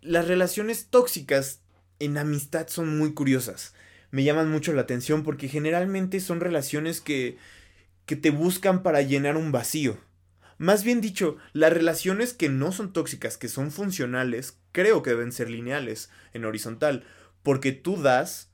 las 0.00 0.28
relaciones 0.28 0.88
tóxicas 0.90 1.62
en 1.98 2.18
amistad 2.18 2.68
son 2.68 2.98
muy 2.98 3.14
curiosas. 3.14 3.74
Me 4.10 4.24
llaman 4.24 4.50
mucho 4.50 4.72
la 4.72 4.82
atención 4.82 5.22
porque 5.22 5.48
generalmente 5.48 6.20
son 6.20 6.40
relaciones 6.40 7.00
que, 7.00 7.36
que 8.06 8.16
te 8.16 8.30
buscan 8.30 8.82
para 8.82 9.02
llenar 9.02 9.36
un 9.36 9.52
vacío. 9.52 9.98
Más 10.56 10.82
bien 10.82 11.00
dicho, 11.00 11.36
las 11.52 11.72
relaciones 11.72 12.34
que 12.34 12.48
no 12.48 12.72
son 12.72 12.92
tóxicas, 12.92 13.36
que 13.36 13.48
son 13.48 13.70
funcionales, 13.70 14.58
creo 14.72 15.02
que 15.02 15.10
deben 15.10 15.30
ser 15.30 15.50
lineales, 15.50 16.10
en 16.32 16.44
horizontal, 16.44 17.04
porque 17.42 17.72
tú 17.72 18.00
das 18.00 18.50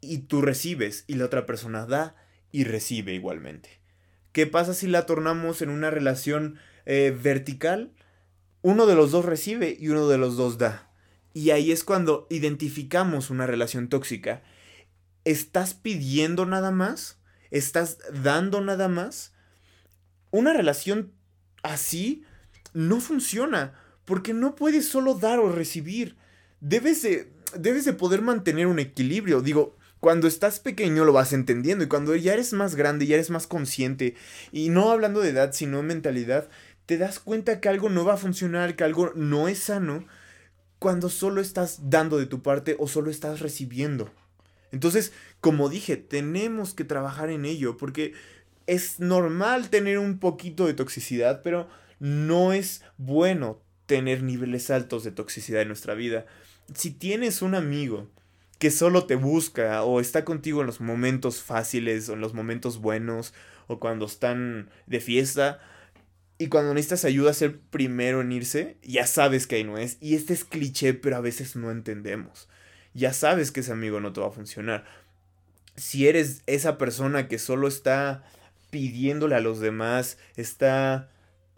y 0.00 0.18
tú 0.18 0.40
recibes 0.40 1.04
y 1.06 1.14
la 1.14 1.26
otra 1.26 1.44
persona 1.44 1.86
da 1.86 2.16
y 2.50 2.64
recibe 2.64 3.12
igualmente. 3.14 3.80
¿Qué 4.32 4.46
pasa 4.46 4.72
si 4.72 4.86
la 4.86 5.04
tornamos 5.04 5.60
en 5.60 5.68
una 5.68 5.90
relación 5.90 6.58
eh, 6.86 7.16
vertical? 7.22 7.92
Uno 8.62 8.86
de 8.86 8.94
los 8.94 9.10
dos 9.10 9.24
recibe 9.24 9.76
y 9.78 9.88
uno 9.88 10.08
de 10.08 10.18
los 10.18 10.36
dos 10.36 10.56
da. 10.56 10.90
Y 11.34 11.50
ahí 11.50 11.72
es 11.72 11.84
cuando 11.84 12.26
identificamos 12.30 13.30
una 13.30 13.46
relación 13.46 13.88
tóxica. 13.88 14.42
¿Estás 15.24 15.74
pidiendo 15.74 16.46
nada 16.46 16.70
más? 16.70 17.18
¿Estás 17.50 17.98
dando 18.22 18.60
nada 18.60 18.88
más? 18.88 19.32
Una 20.30 20.52
relación 20.52 21.12
así 21.62 22.24
no 22.72 23.00
funciona, 23.00 23.74
porque 24.04 24.32
no 24.32 24.54
puedes 24.54 24.88
solo 24.88 25.14
dar 25.14 25.38
o 25.38 25.50
recibir. 25.50 26.16
Debes 26.60 27.02
de, 27.02 27.32
debes 27.58 27.84
de 27.84 27.92
poder 27.92 28.22
mantener 28.22 28.66
un 28.66 28.78
equilibrio. 28.78 29.42
Digo, 29.42 29.76
cuando 30.02 30.26
estás 30.26 30.58
pequeño 30.58 31.04
lo 31.04 31.12
vas 31.12 31.32
entendiendo 31.32 31.84
y 31.84 31.88
cuando 31.88 32.16
ya 32.16 32.32
eres 32.32 32.52
más 32.52 32.74
grande, 32.74 33.06
ya 33.06 33.14
eres 33.14 33.30
más 33.30 33.46
consciente, 33.46 34.16
y 34.50 34.68
no 34.68 34.90
hablando 34.90 35.20
de 35.20 35.28
edad, 35.28 35.52
sino 35.52 35.80
mentalidad, 35.84 36.48
te 36.86 36.98
das 36.98 37.18
cuenta 37.18 37.60
que 37.60 37.68
algo 37.68 37.88
no 37.88 38.04
va 38.04 38.14
a 38.14 38.18
funcionar, 38.18 38.76
que 38.76 38.84
algo 38.84 39.12
no 39.14 39.48
es 39.48 39.58
sano, 39.58 40.06
cuando 40.78 41.08
solo 41.08 41.40
estás 41.40 41.90
dando 41.90 42.18
de 42.18 42.26
tu 42.26 42.42
parte 42.42 42.76
o 42.78 42.88
solo 42.88 43.10
estás 43.10 43.40
recibiendo. 43.40 44.10
Entonces, 44.72 45.12
como 45.40 45.68
dije, 45.68 45.96
tenemos 45.96 46.74
que 46.74 46.84
trabajar 46.84 47.30
en 47.30 47.44
ello 47.44 47.76
porque 47.76 48.14
es 48.66 49.00
normal 49.00 49.68
tener 49.68 49.98
un 49.98 50.18
poquito 50.18 50.66
de 50.66 50.74
toxicidad, 50.74 51.42
pero 51.42 51.68
no 52.00 52.52
es 52.52 52.82
bueno 52.96 53.60
tener 53.86 54.22
niveles 54.22 54.70
altos 54.70 55.04
de 55.04 55.12
toxicidad 55.12 55.62
en 55.62 55.68
nuestra 55.68 55.94
vida. 55.94 56.26
Si 56.74 56.90
tienes 56.90 57.42
un 57.42 57.54
amigo 57.54 58.08
que 58.58 58.70
solo 58.70 59.06
te 59.06 59.16
busca 59.16 59.82
o 59.82 60.00
está 60.00 60.24
contigo 60.24 60.60
en 60.60 60.66
los 60.66 60.80
momentos 60.80 61.42
fáciles 61.42 62.08
o 62.08 62.14
en 62.14 62.20
los 62.20 62.34
momentos 62.34 62.80
buenos 62.80 63.34
o 63.66 63.78
cuando 63.78 64.06
están 64.06 64.70
de 64.86 65.00
fiesta, 65.00 65.60
y 66.42 66.48
cuando 66.48 66.74
necesitas 66.74 67.04
ayuda 67.04 67.30
a 67.30 67.34
ser 67.34 67.60
primero 67.60 68.20
en 68.20 68.32
irse, 68.32 68.76
ya 68.82 69.06
sabes 69.06 69.46
que 69.46 69.54
ahí 69.54 69.62
no 69.62 69.78
es. 69.78 69.96
Y 70.00 70.16
este 70.16 70.32
es 70.32 70.44
cliché, 70.44 70.92
pero 70.92 71.14
a 71.14 71.20
veces 71.20 71.54
no 71.54 71.70
entendemos. 71.70 72.48
Ya 72.94 73.12
sabes 73.12 73.52
que 73.52 73.60
ese 73.60 73.70
amigo 73.70 74.00
no 74.00 74.12
te 74.12 74.20
va 74.20 74.26
a 74.26 74.32
funcionar. 74.32 74.84
Si 75.76 76.08
eres 76.08 76.42
esa 76.48 76.78
persona 76.78 77.28
que 77.28 77.38
solo 77.38 77.68
está 77.68 78.24
pidiéndole 78.70 79.36
a 79.36 79.40
los 79.40 79.60
demás, 79.60 80.18
está, 80.34 81.10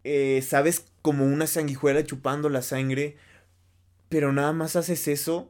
eh, 0.04 0.44
sabes, 0.46 0.84
como 1.00 1.24
una 1.24 1.46
sanguijuela 1.46 2.04
chupando 2.04 2.50
la 2.50 2.60
sangre, 2.60 3.16
pero 4.10 4.34
nada 4.34 4.52
más 4.52 4.76
haces 4.76 5.08
eso, 5.08 5.48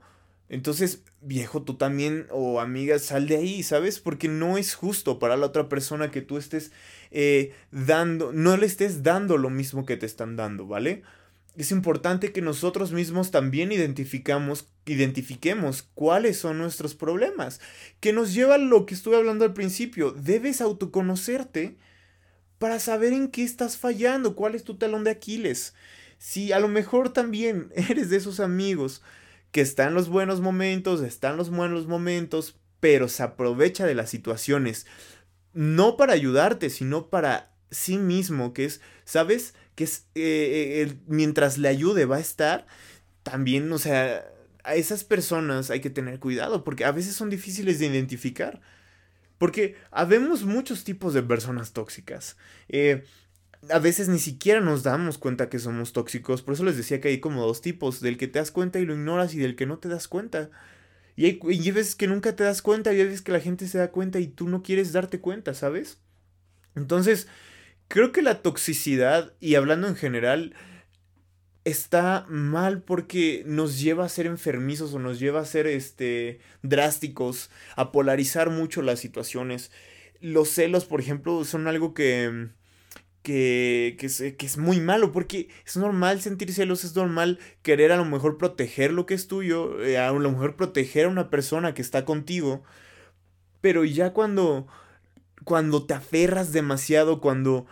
entonces, 0.55 1.03
viejo, 1.21 1.65
tú 1.65 1.75
también 1.75 2.29
o 2.31 2.61
amiga, 2.61 3.01
sal 3.01 3.27
de 3.27 3.39
ahí, 3.39 3.65
¿sabes? 3.65 3.99
Porque 3.99 4.29
no 4.29 4.57
es 4.57 4.77
justo 4.77 5.19
para 5.19 5.37
la 5.37 5.47
otra 5.47 5.69
persona 5.69 6.13
que 6.13 6.23
tú 6.23 6.39
estés 6.39 6.71
eh, 7.11 7.53
dando, 7.73 8.33
no 8.33 8.57
le 8.57 8.65
estés 8.65 9.03
dando 9.03 9.37
lo 9.37 9.51
mismo 9.51 9.85
que 9.85 9.97
te 9.97 10.07
están 10.07 10.37
dando, 10.37 10.69
¿vale? 10.69 11.03
Es 11.57 11.73
importante 11.73 12.31
que 12.31 12.41
nosotros 12.41 12.93
mismos 12.93 13.33
también 13.33 13.73
identificamos, 13.73 14.69
identifiquemos 14.87 15.89
cuáles 15.93 16.39
son 16.39 16.59
nuestros 16.59 16.95
problemas, 16.95 17.61
que 17.99 18.13
nos 18.13 18.33
lleva 18.33 18.55
a 18.55 18.59
lo 18.59 18.87
que 18.87 18.95
estuve 18.95 19.17
hablando 19.17 19.45
al 19.45 19.55
principio. 19.55 20.13
Debes 20.13 20.61
autoconocerte 20.61 21.79
para 22.59 22.79
saber 22.79 23.13
en 23.13 23.27
qué 23.27 23.43
estás 23.43 23.77
fallando, 23.77 24.37
cuál 24.37 24.55
es 24.55 24.63
tu 24.63 24.77
talón 24.77 25.03
de 25.03 25.11
Aquiles. 25.11 25.75
Si 26.19 26.53
a 26.53 26.61
lo 26.61 26.69
mejor 26.69 27.13
también 27.13 27.73
eres 27.75 28.09
de 28.09 28.19
esos 28.19 28.39
amigos 28.39 29.03
que 29.55 29.61
está 29.61 29.87
en 29.87 29.95
los 29.95 30.09
buenos 30.09 30.41
momentos, 30.41 31.01
está 31.01 31.31
en 31.31 31.37
los 31.37 31.49
buenos 31.49 31.87
momentos, 31.87 32.59
pero 32.81 33.07
se 33.07 33.23
aprovecha 33.23 33.87
de 33.87 33.95
las 33.95 34.11
situaciones, 34.11 34.85
no 35.53 35.97
para 35.97 36.13
ayudarte, 36.13 36.71
sino 36.71 37.09
para 37.09 37.53
sí 37.71 37.97
mismo, 37.97 38.53
que 38.53 38.65
es, 38.65 38.81
¿sabes? 39.05 39.55
Que 39.77 39.85
es, 39.85 40.09
eh, 40.17 40.83
eh, 40.89 40.97
mientras 41.07 41.57
le 41.57 41.69
ayude 41.69 42.05
va 42.05 42.17
a 42.17 42.21
estar, 42.21 42.67
también, 43.23 43.71
o 43.71 43.79
sea, 43.79 44.27
a 44.65 44.75
esas 44.75 45.05
personas 45.05 45.71
hay 45.71 45.79
que 45.79 45.89
tener 45.89 46.19
cuidado, 46.19 46.65
porque 46.65 46.85
a 46.85 46.91
veces 46.91 47.15
son 47.15 47.31
difíciles 47.31 47.79
de 47.79 47.87
identificar. 47.87 48.61
Porque 49.39 49.77
habemos 49.93 50.43
muchos 50.43 50.83
tipos 50.83 51.15
de 51.15 51.23
personas 51.23 51.73
tóxicas. 51.73 52.37
Eh, 52.69 53.05
a 53.71 53.79
veces 53.79 54.09
ni 54.09 54.19
siquiera 54.19 54.61
nos 54.61 54.83
damos 54.83 55.19
cuenta 55.19 55.49
que 55.49 55.59
somos 55.59 55.93
tóxicos. 55.93 56.43
Por 56.43 56.55
eso 56.55 56.65
les 56.65 56.77
decía 56.77 57.01
que 57.01 57.09
hay 57.09 57.21
como 57.21 57.47
dos 57.47 57.61
tipos, 57.61 58.01
del 58.01 58.17
que 58.17 58.29
te 58.29 58.39
das 58.39 58.51
cuenta 58.51 58.79
y 58.79 58.87
lo 58.87 58.95
ignoras 58.95 59.35
y 59.35 59.39
del 59.39 59.57
que 59.57 59.67
no 59.67 59.79
te 59.79 59.89
das 59.89 60.09
cuenta. 60.09 60.51
Y 61.17 61.27
hay, 61.27 61.41
y 61.43 61.71
veces 61.71 61.95
que 61.95 62.07
nunca 62.07 62.35
te 62.37 62.45
das 62.45 62.63
cuenta 62.63 62.93
y 62.93 63.01
hay 63.01 63.05
veces 63.05 63.23
que 63.23 63.33
la 63.33 63.41
gente 63.41 63.69
se 63.69 63.79
da 63.79 63.91
cuenta 63.91 64.19
y 64.21 64.27
tú 64.27 64.49
no 64.49 64.63
quieres 64.63 64.93
darte 64.93 65.21
cuenta, 65.21 65.55
¿sabes? 65.55 65.99
Entonces, 66.75 67.29
creo 67.89 68.13
que 68.13 68.23
la 68.23 68.43
toxicidad, 68.43 69.33
y 69.41 69.55
hablando 69.55 69.87
en 69.87 69.97
general, 69.97 70.55
está 71.65 72.27
mal 72.29 72.83
porque 72.83 73.43
nos 73.47 73.81
lleva 73.81 74.05
a 74.05 74.09
ser 74.09 74.27
enfermizos 74.27 74.93
o 74.95 74.99
nos 74.99 75.19
lleva 75.19 75.41
a 75.41 75.47
ser 75.47 75.67
este 75.67 76.41
drásticos, 76.63 77.51
a 77.77 77.93
polarizar 77.93 78.51
mucho 78.51 78.83
las 78.83 79.01
situaciones. 79.01 79.71
Los 80.21 80.51
celos, 80.51 80.85
por 80.85 81.01
ejemplo, 81.01 81.45
son 81.45 81.67
algo 81.67 81.95
que 81.95 82.51
que, 83.25 83.97
que, 83.99 84.07
es, 84.07 84.19
que 84.19 84.47
es 84.47 84.59
muy 84.59 84.81
malo, 84.81 85.11
porque 85.11 85.49
es 85.67 85.79
normal 85.79 86.21
sentir 86.21 86.53
celos, 86.53 86.85
es 86.85 86.95
normal 86.95 87.39
querer 87.63 87.91
a 87.91 87.97
lo 87.97 88.05
mejor 88.05 88.37
proteger 88.37 88.93
lo 88.93 89.07
que 89.07 89.15
es 89.15 89.29
tuyo, 89.29 89.83
eh, 89.83 89.97
a 89.97 90.13
lo 90.13 90.31
mejor 90.31 90.57
proteger 90.57 91.07
a 91.07 91.09
una 91.09 91.31
persona 91.31 91.73
que 91.73 91.81
está 91.81 92.05
contigo, 92.05 92.63
pero 93.63 93.87
ya 93.87 94.13
cuando, 94.13 94.67
cuando 95.45 95.87
te 95.87 95.95
aferras 95.95 96.53
demasiado, 96.53 97.23
cuando 97.23 97.65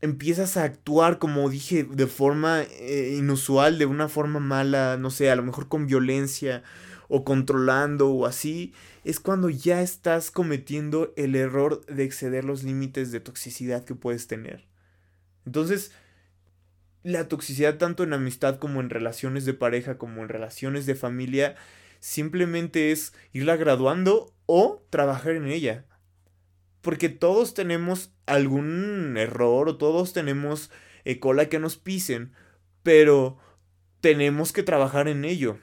empiezas 0.00 0.56
a 0.56 0.62
actuar, 0.62 1.18
como 1.18 1.50
dije, 1.50 1.82
de 1.82 2.06
forma 2.06 2.62
eh, 2.62 3.16
inusual, 3.18 3.78
de 3.78 3.86
una 3.86 4.08
forma 4.08 4.38
mala, 4.38 4.96
no 4.96 5.10
sé, 5.10 5.28
a 5.28 5.36
lo 5.36 5.42
mejor 5.42 5.66
con 5.66 5.88
violencia 5.88 6.62
o 7.08 7.24
controlando 7.24 8.10
o 8.10 8.26
así, 8.26 8.72
es 9.02 9.18
cuando 9.18 9.50
ya 9.50 9.82
estás 9.82 10.30
cometiendo 10.30 11.12
el 11.16 11.34
error 11.34 11.84
de 11.86 12.04
exceder 12.04 12.44
los 12.44 12.62
límites 12.62 13.10
de 13.10 13.18
toxicidad 13.18 13.84
que 13.84 13.96
puedes 13.96 14.28
tener. 14.28 14.69
Entonces, 15.46 15.92
la 17.02 17.28
toxicidad 17.28 17.78
tanto 17.78 18.02
en 18.02 18.12
amistad 18.12 18.58
como 18.58 18.80
en 18.80 18.90
relaciones 18.90 19.44
de 19.44 19.54
pareja, 19.54 19.98
como 19.98 20.22
en 20.22 20.28
relaciones 20.28 20.86
de 20.86 20.94
familia, 20.94 21.56
simplemente 21.98 22.92
es 22.92 23.14
irla 23.32 23.56
graduando 23.56 24.34
o 24.46 24.82
trabajar 24.90 25.32
en 25.32 25.46
ella. 25.46 25.86
Porque 26.82 27.08
todos 27.08 27.54
tenemos 27.54 28.12
algún 28.26 29.16
error 29.16 29.68
o 29.68 29.76
todos 29.76 30.12
tenemos 30.12 30.70
eh, 31.04 31.20
cola 31.20 31.48
que 31.48 31.58
nos 31.58 31.76
pisen, 31.76 32.32
pero 32.82 33.38
tenemos 34.00 34.52
que 34.52 34.62
trabajar 34.62 35.08
en 35.08 35.24
ello. 35.24 35.58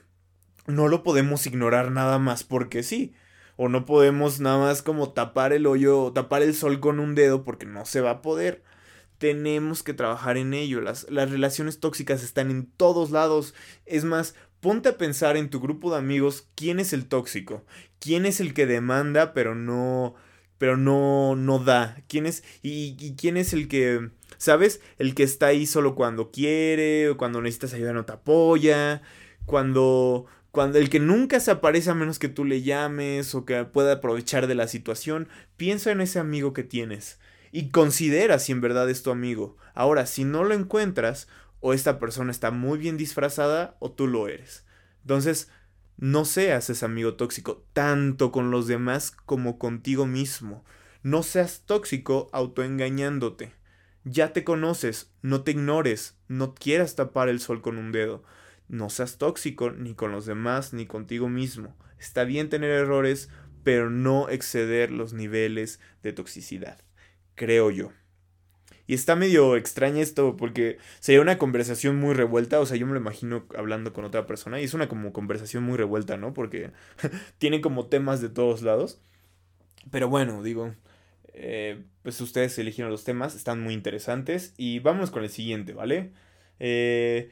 No 0.66 0.88
lo 0.88 1.02
podemos 1.02 1.46
ignorar 1.46 1.90
nada 1.90 2.18
más 2.18 2.44
porque 2.44 2.82
sí. 2.82 3.14
O 3.56 3.68
no 3.68 3.84
podemos 3.86 4.38
nada 4.38 4.58
más 4.58 4.82
como 4.82 5.12
tapar 5.12 5.52
el 5.52 5.66
hoyo, 5.66 6.12
tapar 6.12 6.42
el 6.42 6.54
sol 6.54 6.78
con 6.78 7.00
un 7.00 7.16
dedo 7.16 7.42
porque 7.42 7.66
no 7.66 7.84
se 7.84 8.00
va 8.00 8.10
a 8.10 8.22
poder 8.22 8.62
tenemos 9.18 9.82
que 9.82 9.94
trabajar 9.94 10.36
en 10.36 10.54
ello. 10.54 10.80
Las, 10.80 11.10
las 11.10 11.30
relaciones 11.30 11.80
tóxicas 11.80 12.22
están 12.22 12.50
en 12.50 12.66
todos 12.66 13.10
lados. 13.10 13.54
Es 13.84 14.04
más, 14.04 14.34
ponte 14.60 14.88
a 14.88 14.98
pensar 14.98 15.36
en 15.36 15.50
tu 15.50 15.60
grupo 15.60 15.90
de 15.90 15.98
amigos 15.98 16.48
quién 16.54 16.80
es 16.80 16.92
el 16.92 17.06
tóxico, 17.06 17.64
quién 18.00 18.26
es 18.26 18.40
el 18.40 18.54
que 18.54 18.66
demanda 18.66 19.32
pero 19.32 19.54
no 19.54 20.14
pero 20.58 20.76
no 20.76 21.36
no 21.36 21.60
da, 21.60 22.02
quién 22.08 22.26
es 22.26 22.42
y, 22.62 22.96
y 22.98 23.14
quién 23.14 23.36
es 23.36 23.52
el 23.52 23.68
que 23.68 24.10
sabes, 24.38 24.80
el 24.98 25.14
que 25.14 25.22
está 25.22 25.46
ahí 25.46 25.66
solo 25.66 25.94
cuando 25.94 26.30
quiere 26.30 27.10
o 27.10 27.16
cuando 27.16 27.40
necesitas 27.40 27.74
ayuda 27.74 27.92
no 27.92 28.04
te 28.04 28.12
apoya, 28.12 29.02
cuando 29.46 30.26
cuando 30.50 30.78
el 30.78 30.90
que 30.90 30.98
nunca 30.98 31.38
se 31.40 31.52
aparece 31.52 31.90
a 31.90 31.94
menos 31.94 32.18
que 32.18 32.28
tú 32.28 32.44
le 32.44 32.62
llames 32.62 33.34
o 33.34 33.44
que 33.44 33.64
pueda 33.64 33.94
aprovechar 33.94 34.46
de 34.48 34.56
la 34.56 34.66
situación, 34.66 35.28
piensa 35.56 35.92
en 35.92 36.00
ese 36.00 36.18
amigo 36.18 36.52
que 36.52 36.64
tienes 36.64 37.20
y 37.52 37.70
considera 37.70 38.38
si 38.38 38.52
en 38.52 38.60
verdad 38.60 38.88
es 38.90 39.02
tu 39.02 39.10
amigo. 39.10 39.56
Ahora, 39.74 40.06
si 40.06 40.24
no 40.24 40.44
lo 40.44 40.54
encuentras, 40.54 41.28
o 41.60 41.72
esta 41.72 41.98
persona 41.98 42.30
está 42.30 42.50
muy 42.50 42.78
bien 42.78 42.96
disfrazada, 42.96 43.76
o 43.80 43.92
tú 43.92 44.06
lo 44.06 44.28
eres. 44.28 44.64
Entonces, 45.02 45.50
no 45.96 46.24
seas 46.24 46.70
ese 46.70 46.84
amigo 46.84 47.14
tóxico, 47.14 47.64
tanto 47.72 48.30
con 48.30 48.50
los 48.50 48.66
demás 48.66 49.10
como 49.10 49.58
contigo 49.58 50.06
mismo. 50.06 50.64
No 51.02 51.22
seas 51.22 51.62
tóxico 51.66 52.28
autoengañándote. 52.32 53.52
Ya 54.04 54.32
te 54.32 54.44
conoces, 54.44 55.12
no 55.22 55.42
te 55.42 55.50
ignores, 55.50 56.16
no 56.28 56.54
quieras 56.54 56.94
tapar 56.94 57.28
el 57.28 57.40
sol 57.40 57.62
con 57.62 57.78
un 57.78 57.92
dedo. 57.92 58.22
No 58.68 58.90
seas 58.90 59.18
tóxico 59.18 59.70
ni 59.70 59.94
con 59.94 60.12
los 60.12 60.26
demás 60.26 60.72
ni 60.72 60.86
contigo 60.86 61.28
mismo. 61.28 61.76
Está 61.98 62.24
bien 62.24 62.48
tener 62.48 62.70
errores, 62.70 63.28
pero 63.64 63.90
no 63.90 64.28
exceder 64.28 64.90
los 64.90 65.12
niveles 65.12 65.80
de 66.02 66.12
toxicidad 66.12 66.87
creo 67.38 67.70
yo. 67.70 67.92
Y 68.86 68.94
está 68.94 69.16
medio 69.16 69.56
extraña 69.56 70.02
esto 70.02 70.36
porque 70.36 70.78
sería 71.00 71.20
una 71.20 71.38
conversación 71.38 71.96
muy 71.96 72.14
revuelta, 72.14 72.58
o 72.58 72.66
sea, 72.66 72.76
yo 72.78 72.86
me 72.86 72.94
lo 72.94 73.00
imagino 73.00 73.46
hablando 73.56 73.92
con 73.92 74.04
otra 74.04 74.26
persona 74.26 74.60
y 74.60 74.64
es 74.64 74.74
una 74.74 74.88
como 74.88 75.12
conversación 75.12 75.62
muy 75.62 75.76
revuelta, 75.76 76.16
¿no? 76.16 76.34
Porque 76.34 76.70
tiene 77.38 77.60
como 77.60 77.86
temas 77.86 78.20
de 78.20 78.30
todos 78.30 78.62
lados. 78.62 79.00
Pero 79.90 80.08
bueno, 80.08 80.42
digo, 80.42 80.74
eh, 81.34 81.82
pues 82.02 82.20
ustedes 82.20 82.58
eligieron 82.58 82.90
los 82.90 83.04
temas, 83.04 83.34
están 83.34 83.60
muy 83.60 83.74
interesantes 83.74 84.54
y 84.56 84.80
vamos 84.80 85.10
con 85.10 85.22
el 85.22 85.30
siguiente, 85.30 85.74
¿vale? 85.74 86.10
Eh, 86.58 87.30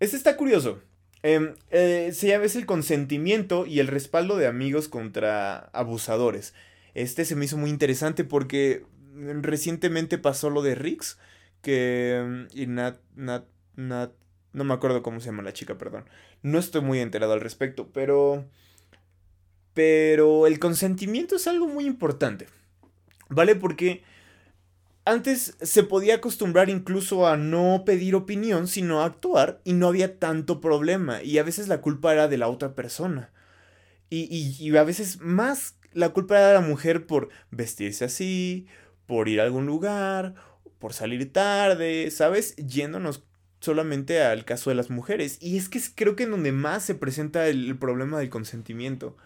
este 0.00 0.16
está 0.16 0.36
curioso. 0.36 0.80
Em, 1.22 1.56
eh, 1.70 2.10
se 2.14 2.28
llama 2.28 2.44
es 2.44 2.56
el 2.56 2.66
consentimiento 2.66 3.66
y 3.66 3.80
el 3.80 3.88
respaldo 3.88 4.36
de 4.36 4.46
amigos 4.46 4.88
contra 4.88 5.58
abusadores. 5.74 6.54
Este 6.94 7.24
se 7.26 7.36
me 7.36 7.44
hizo 7.44 7.58
muy 7.58 7.68
interesante 7.68 8.24
porque 8.24 8.84
recientemente 9.42 10.18
pasó 10.18 10.50
lo 10.50 10.62
de 10.62 10.74
Rix, 10.74 11.18
que... 11.62 12.24
Mm, 12.26 12.58
y 12.58 12.66
Nat, 12.66 12.98
Nat, 13.14 13.44
Nat, 13.76 14.12
no 14.52 14.64
me 14.64 14.74
acuerdo 14.74 15.02
cómo 15.02 15.20
se 15.20 15.26
llama 15.26 15.42
la 15.42 15.52
chica, 15.52 15.78
perdón. 15.78 16.04
No 16.42 16.58
estoy 16.58 16.80
muy 16.80 17.00
enterado 17.00 17.32
al 17.32 17.40
respecto, 17.40 17.90
pero... 17.92 18.44
Pero 19.74 20.46
el 20.46 20.58
consentimiento 20.58 21.36
es 21.36 21.46
algo 21.46 21.66
muy 21.66 21.84
importante. 21.84 22.46
¿Vale? 23.28 23.56
Porque 23.56 24.02
antes 25.04 25.56
se 25.60 25.82
podía 25.82 26.16
acostumbrar 26.16 26.70
incluso 26.70 27.26
a 27.26 27.36
no 27.36 27.82
pedir 27.84 28.14
opinión, 28.14 28.66
sino 28.68 29.00
a 29.00 29.04
actuar 29.04 29.60
y 29.64 29.74
no 29.74 29.88
había 29.88 30.18
tanto 30.18 30.60
problema. 30.60 31.22
Y 31.22 31.38
a 31.38 31.42
veces 31.42 31.68
la 31.68 31.80
culpa 31.80 32.12
era 32.12 32.26
de 32.28 32.38
la 32.38 32.48
otra 32.48 32.74
persona. 32.74 33.30
Y, 34.08 34.28
y, 34.30 34.56
y 34.58 34.76
a 34.76 34.84
veces 34.84 35.20
más 35.20 35.76
la 35.92 36.10
culpa 36.10 36.38
era 36.38 36.48
de 36.48 36.54
la 36.54 36.60
mujer 36.60 37.06
por 37.06 37.30
vestirse 37.50 38.04
así, 38.04 38.66
por 39.06 39.28
ir 39.28 39.40
a 39.40 39.44
algún 39.44 39.66
lugar, 39.66 40.34
por 40.78 40.92
salir 40.92 41.32
tarde, 41.32 42.10
¿sabes? 42.10 42.56
Yéndonos 42.56 43.24
solamente 43.60 44.22
al 44.22 44.44
caso 44.44 44.70
de 44.70 44.76
las 44.76 44.90
mujeres. 44.90 45.38
Y 45.40 45.56
es 45.56 45.68
que 45.68 45.80
creo 45.94 46.16
que 46.16 46.24
en 46.24 46.30
donde 46.30 46.52
más 46.52 46.84
se 46.84 46.94
presenta 46.94 47.48
el, 47.48 47.76
problema 47.78 48.18
del 48.18 48.30
consentimiento. 48.30 49.16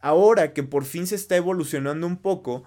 Ahora 0.00 0.52
que 0.52 0.62
por 0.62 0.84
fin 0.84 1.06
se 1.06 1.14
está 1.16 1.36
evolucionando 1.36 2.06
un 2.06 2.18
poco, 2.18 2.64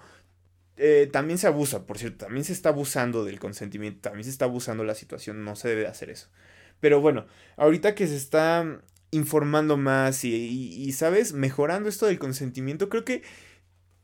eh, 0.76 1.08
también 1.12 1.38
se 1.38 1.46
abusa, 1.46 1.86
por 1.86 1.98
cierto, 1.98 2.26
también 2.26 2.44
se 2.44 2.52
está 2.52 2.70
abusando 2.70 3.24
del 3.24 3.38
consentimiento, 3.40 4.00
también 4.00 4.24
se 4.24 4.30
está 4.30 4.44
abusando 4.44 4.84
la 4.84 4.94
situación, 4.94 5.44
no 5.44 5.56
se 5.56 5.68
debe 5.68 5.86
hacer 5.86 6.10
eso. 6.10 6.28
Pero 6.80 7.00
bueno, 7.00 7.26
ahorita 7.56 7.94
que 7.94 8.06
se 8.06 8.16
está 8.16 8.80
informando 9.10 9.76
más 9.76 10.24
y, 10.24 10.34
y, 10.34 10.92
¿sabes? 10.92 11.32
Mejorando 11.32 11.88
esto 11.88 12.06
del 12.06 12.18
consentimiento, 12.18 12.88
creo 12.88 13.04
que 13.04 13.22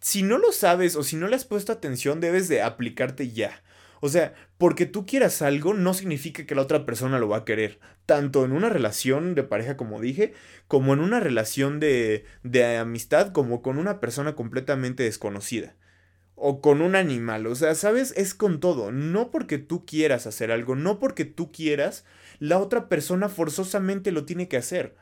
si 0.05 0.23
no 0.23 0.37
lo 0.37 0.53
sabes 0.53 0.97
o 0.97 1.03
si 1.03 1.17
no 1.17 1.29
le 1.29 1.37
has 1.37 1.47
puesto 1.47 1.73
atención, 1.73 2.21
debes 2.21 2.47
de 2.47 2.61
aplicarte 2.61 3.31
ya. 3.31 3.63
O 4.01 4.11
sea, 4.11 4.35
porque 4.59 4.85
tú 4.85 5.07
quieras 5.07 5.41
algo 5.41 5.73
no 5.73 5.95
significa 5.95 6.45
que 6.45 6.55
la 6.55 6.61
otra 6.61 6.85
persona 6.85 7.19
lo 7.19 7.27
va 7.27 7.39
a 7.39 7.45
querer. 7.47 7.81
Tanto 8.05 8.45
en 8.45 8.53
una 8.53 8.69
relación 8.69 9.35
de 9.35 9.45
pareja, 9.45 9.79
como 9.79 10.03
dije, 10.03 10.35
como 10.69 10.93
en 10.93 11.01
una 11.01 11.21
relación 11.21 11.81
de, 11.81 12.27
de 12.43 12.77
amistad, 12.77 13.33
como 13.33 13.63
con 13.63 13.79
una 13.79 13.99
persona 13.99 14.35
completamente 14.35 15.05
desconocida. 15.05 15.75
O 16.35 16.61
con 16.61 16.83
un 16.83 16.97
animal. 16.97 17.47
O 17.47 17.55
sea, 17.55 17.75
¿sabes? 17.75 18.13
Es 18.15 18.35
con 18.35 18.61
todo. 18.61 18.93
No 18.93 19.31
porque 19.31 19.57
tú 19.57 19.87
quieras 19.87 20.27
hacer 20.27 20.51
algo, 20.51 20.75
no 20.77 20.99
porque 20.99 21.25
tú 21.25 21.51
quieras, 21.51 22.05
la 22.41 22.59
otra 22.59 22.91
persona 22.91 23.31
forzosamente 23.31 24.13
lo 24.13 24.27
tiene 24.27 24.49
que 24.49 24.59
hacer. 24.59 24.97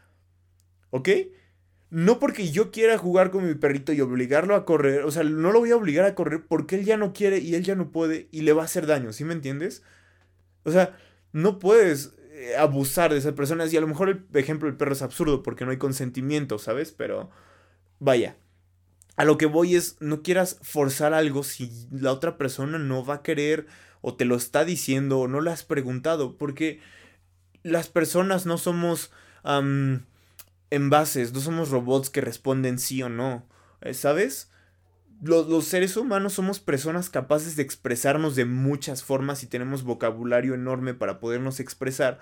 ¿Ok? 0.90 1.08
No 1.92 2.18
porque 2.18 2.50
yo 2.50 2.70
quiera 2.70 2.96
jugar 2.96 3.30
con 3.30 3.46
mi 3.46 3.54
perrito 3.54 3.92
y 3.92 4.00
obligarlo 4.00 4.54
a 4.54 4.64
correr, 4.64 5.04
o 5.04 5.10
sea, 5.10 5.24
no 5.24 5.52
lo 5.52 5.58
voy 5.60 5.72
a 5.72 5.76
obligar 5.76 6.06
a 6.06 6.14
correr 6.14 6.42
porque 6.48 6.76
él 6.76 6.86
ya 6.86 6.96
no 6.96 7.12
quiere 7.12 7.36
y 7.36 7.54
él 7.54 7.64
ya 7.64 7.74
no 7.74 7.90
puede 7.90 8.28
y 8.32 8.40
le 8.40 8.54
va 8.54 8.62
a 8.62 8.64
hacer 8.64 8.86
daño, 8.86 9.12
¿sí 9.12 9.24
me 9.24 9.34
entiendes? 9.34 9.82
O 10.64 10.72
sea, 10.72 10.96
no 11.32 11.58
puedes 11.58 12.14
eh, 12.30 12.56
abusar 12.56 13.12
de 13.12 13.18
esas 13.18 13.34
personas 13.34 13.70
y 13.74 13.76
a 13.76 13.82
lo 13.82 13.88
mejor 13.88 14.08
el 14.08 14.24
ejemplo 14.32 14.68
del 14.68 14.78
perro 14.78 14.94
es 14.94 15.02
absurdo 15.02 15.42
porque 15.42 15.66
no 15.66 15.70
hay 15.70 15.76
consentimiento, 15.76 16.58
¿sabes? 16.58 16.92
Pero 16.92 17.28
vaya, 17.98 18.36
a 19.16 19.26
lo 19.26 19.36
que 19.36 19.44
voy 19.44 19.76
es, 19.76 19.98
no 20.00 20.22
quieras 20.22 20.60
forzar 20.62 21.12
algo 21.12 21.42
si 21.42 21.70
la 21.90 22.12
otra 22.12 22.38
persona 22.38 22.78
no 22.78 23.04
va 23.04 23.16
a 23.16 23.22
querer 23.22 23.66
o 24.00 24.14
te 24.14 24.24
lo 24.24 24.36
está 24.36 24.64
diciendo 24.64 25.20
o 25.20 25.28
no 25.28 25.42
le 25.42 25.50
has 25.50 25.62
preguntado, 25.62 26.38
porque 26.38 26.80
las 27.62 27.88
personas 27.88 28.46
no 28.46 28.56
somos 28.56 29.12
envases, 30.72 31.32
no 31.32 31.40
somos 31.40 31.70
robots 31.70 32.10
que 32.10 32.20
responden 32.20 32.78
sí 32.78 33.02
o 33.02 33.08
no, 33.08 33.46
eh, 33.82 33.94
¿sabes? 33.94 34.50
Los, 35.20 35.48
los, 35.48 35.66
seres 35.66 35.96
humanos 35.96 36.32
somos 36.32 36.58
personas 36.58 37.10
capaces 37.10 37.54
de 37.54 37.62
expresarnos 37.62 38.34
de 38.34 38.44
muchas 38.44 39.04
formas 39.04 39.42
y 39.42 39.46
tenemos 39.46 39.84
vocabulario 39.84 40.54
enorme 40.54 40.94
para 40.94 41.20
podernos 41.20 41.60
expresar, 41.60 42.18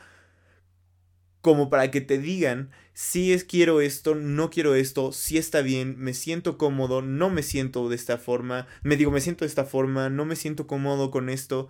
como 1.41 1.71
para 1.71 1.91
que 1.91 2.01
te 2.01 2.19
digan 2.19 2.71
si 2.93 3.33
es 3.33 3.45
quiero 3.45 3.81
esto, 3.81 4.15
no 4.15 4.51
quiero 4.51 4.75
esto, 4.75 5.13
si 5.13 5.39
está 5.39 5.63
bien, 5.63 5.99
me 5.99 6.13
siento 6.13 6.59
cómodo, 6.59 7.01
no 7.01 7.31
me 7.31 7.43
siento 7.43 7.89
de 7.89 7.97
esta 7.97 8.19
forma, 8.19 8.67
me 8.83 8.97
digo 8.97 9.11
me 9.11 9.23
siento 9.23 9.45
de 9.45 9.49
esta 9.49 9.65
forma, 9.65 10.11
no 10.11 10.25
me 10.25 10.37
siento 10.37 10.67
cómodo 10.67 11.11
con 11.11 11.31
esto. 11.31 11.69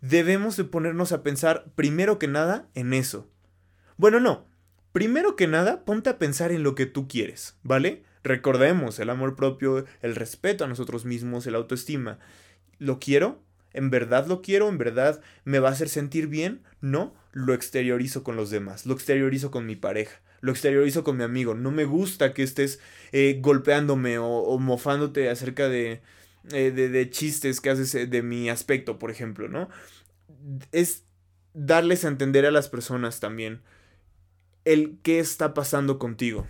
Debemos 0.00 0.56
de 0.56 0.64
ponernos 0.64 1.12
a 1.12 1.22
pensar 1.22 1.66
primero 1.74 2.18
que 2.18 2.28
nada 2.28 2.70
en 2.74 2.94
eso. 2.94 3.28
Bueno, 3.98 4.20
no, 4.20 4.49
Primero 4.92 5.36
que 5.36 5.46
nada, 5.46 5.84
ponte 5.84 6.10
a 6.10 6.18
pensar 6.18 6.50
en 6.50 6.62
lo 6.62 6.74
que 6.74 6.86
tú 6.86 7.06
quieres, 7.06 7.56
¿vale? 7.62 8.02
Recordemos 8.24 8.98
el 8.98 9.10
amor 9.10 9.36
propio, 9.36 9.86
el 10.02 10.16
respeto 10.16 10.64
a 10.64 10.68
nosotros 10.68 11.04
mismos, 11.04 11.46
el 11.46 11.54
autoestima. 11.54 12.18
¿Lo 12.78 12.98
quiero? 12.98 13.40
¿En 13.72 13.90
verdad 13.90 14.26
lo 14.26 14.42
quiero? 14.42 14.68
¿En 14.68 14.78
verdad 14.78 15.22
me 15.44 15.60
va 15.60 15.68
a 15.68 15.72
hacer 15.72 15.88
sentir 15.88 16.26
bien? 16.26 16.62
No, 16.80 17.14
lo 17.32 17.54
exteriorizo 17.54 18.24
con 18.24 18.34
los 18.34 18.50
demás, 18.50 18.84
lo 18.84 18.94
exteriorizo 18.94 19.52
con 19.52 19.64
mi 19.64 19.76
pareja, 19.76 20.20
lo 20.40 20.50
exteriorizo 20.50 21.04
con 21.04 21.16
mi 21.16 21.22
amigo. 21.22 21.54
No 21.54 21.70
me 21.70 21.84
gusta 21.84 22.34
que 22.34 22.42
estés 22.42 22.80
eh, 23.12 23.38
golpeándome 23.40 24.18
o, 24.18 24.58
mofándote 24.58 25.30
acerca 25.30 25.68
de, 25.68 26.02
eh, 26.52 27.08
chistes 27.10 27.60
que 27.60 27.70
haces 27.70 27.94
eh, 27.94 28.06
de 28.06 28.22
mi 28.22 28.50
aspecto, 28.50 28.98
por 28.98 29.12
ejemplo, 29.12 29.48
¿no? 29.48 29.68
Es 30.72 31.04
darles 31.54 32.04
a 32.04 32.08
entender 32.08 32.44
a 32.44 32.50
las 32.50 32.68
personas 32.68 33.20
también 33.20 33.62
el 34.64 34.98
qué 35.02 35.18
está 35.18 35.54
pasando 35.54 35.98
contigo. 35.98 36.46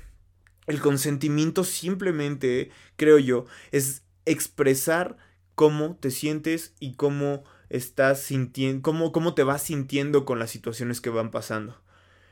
El 0.67 0.81
consentimiento 0.81 1.65
simplemente, 1.65 2.71
creo 2.97 3.19
yo, 3.19 3.45
es 3.73 4.05
expresar 4.25 5.17
cómo 5.55 5.97
te 5.97 6.11
sientes 6.11 6.75
y 6.81 6.95
cómo 6.95 7.45
estás 7.69 8.21
sintiendo, 8.21 8.83
cómo, 8.83 9.13
cómo 9.13 9.35
te 9.35 9.43
vas 9.43 9.63
sintiendo 9.63 10.25
con 10.25 10.39
las 10.39 10.51
situaciones 10.51 11.01
que 11.01 11.11
van 11.11 11.31
pasando. 11.31 11.81